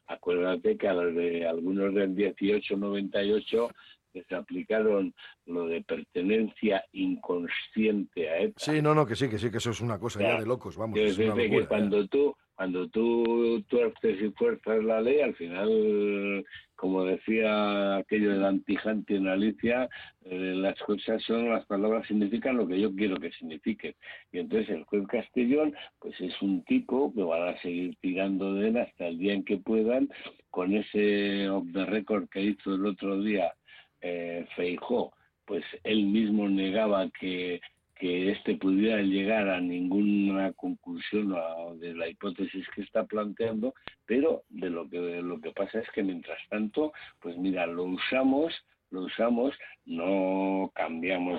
[0.06, 3.70] acuérdate que a los de algunos del 1898
[4.12, 5.14] les aplicaron
[5.46, 8.54] lo de pertenencia inconsciente a ETA.
[8.58, 10.76] Sí, no, no, que sí, que sí, que eso es una cosa ya de locos,
[10.76, 16.44] vamos, es una que cuando tú cuando tú tuerces y fuerzas la ley, al final,
[16.76, 19.88] como decía aquello del antijante en Alicia,
[20.26, 23.94] eh, las cosas son, las palabras significan lo que yo quiero que signifiquen.
[24.30, 28.68] Y entonces el juez Castellón, pues es un tipo que van a seguir tirando de
[28.68, 30.10] él hasta el día en que puedan,
[30.50, 33.54] con ese off the record que hizo el otro día
[34.02, 35.14] eh, Feijó,
[35.46, 37.62] pues él mismo negaba que
[38.00, 41.34] que este pudiera llegar a ninguna conclusión
[41.78, 43.74] de la hipótesis que está planteando,
[44.06, 48.54] pero de lo que lo que pasa es que mientras tanto, pues mira, lo usamos,
[48.90, 51.38] lo usamos, no cambiamos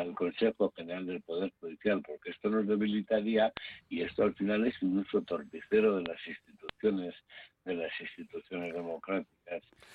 [0.00, 3.50] el Consejo General del Poder Judicial, porque esto nos debilitaría
[3.88, 7.14] y esto al final es un uso torticero de las instituciones
[7.64, 9.33] de las instituciones democráticas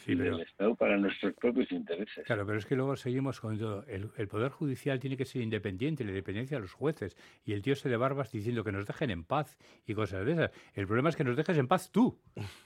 [0.05, 2.25] Sí, pero- del Estado para nuestros propios intereses.
[2.25, 3.83] Claro, pero es que luego seguimos con todo.
[3.87, 7.17] El, el Poder Judicial tiene que ser independiente, la independencia de los jueces.
[7.43, 10.31] Y el tío se de barbas diciendo que nos dejen en paz y cosas de
[10.33, 10.51] esas.
[10.73, 12.17] El problema es que nos dejes en paz tú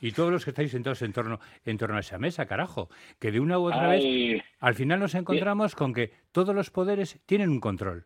[0.01, 2.89] y todos los que estáis sentados en torno, en torno a esa mesa, carajo.
[3.19, 4.33] Que de una u otra Ay.
[4.33, 8.05] vez, al final nos encontramos con que todos los poderes tienen un control.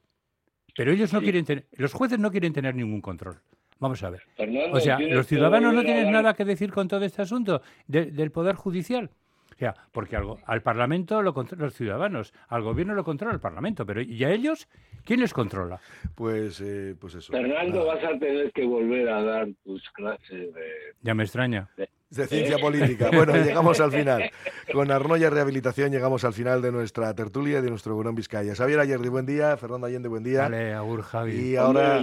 [0.75, 3.38] Pero ellos no quieren tener, los jueces no quieren tener ningún control.
[3.80, 4.21] Vamos a ver.
[4.36, 8.07] Fernando, O sea, los ciudadanos no tienen nada que decir con todo este asunto de-
[8.11, 9.09] del Poder Judicial.
[9.55, 13.39] O sea, porque algo, al Parlamento lo controlan los ciudadanos, al gobierno lo controla el
[13.39, 14.67] Parlamento, pero ¿y a ellos
[15.03, 15.80] quién les controla?
[16.13, 17.32] Pues, eh, pues eso.
[17.34, 20.63] Fernando, vas a tener que volver a dar tus clases de...
[21.01, 21.69] Ya me extraña.
[22.09, 23.09] De ciencia política.
[23.11, 24.30] Bueno, llegamos al final.
[24.71, 28.53] Con Arnoya Rehabilitación llegamos al final de nuestra tertulia y de nuestro Burón Vizcaya.
[28.55, 29.57] Xavier Ayerdi, buen día.
[29.57, 30.43] Fernando Allende, buen día.
[30.43, 31.34] Vale, Agur Javi.
[31.34, 31.99] Y ahora.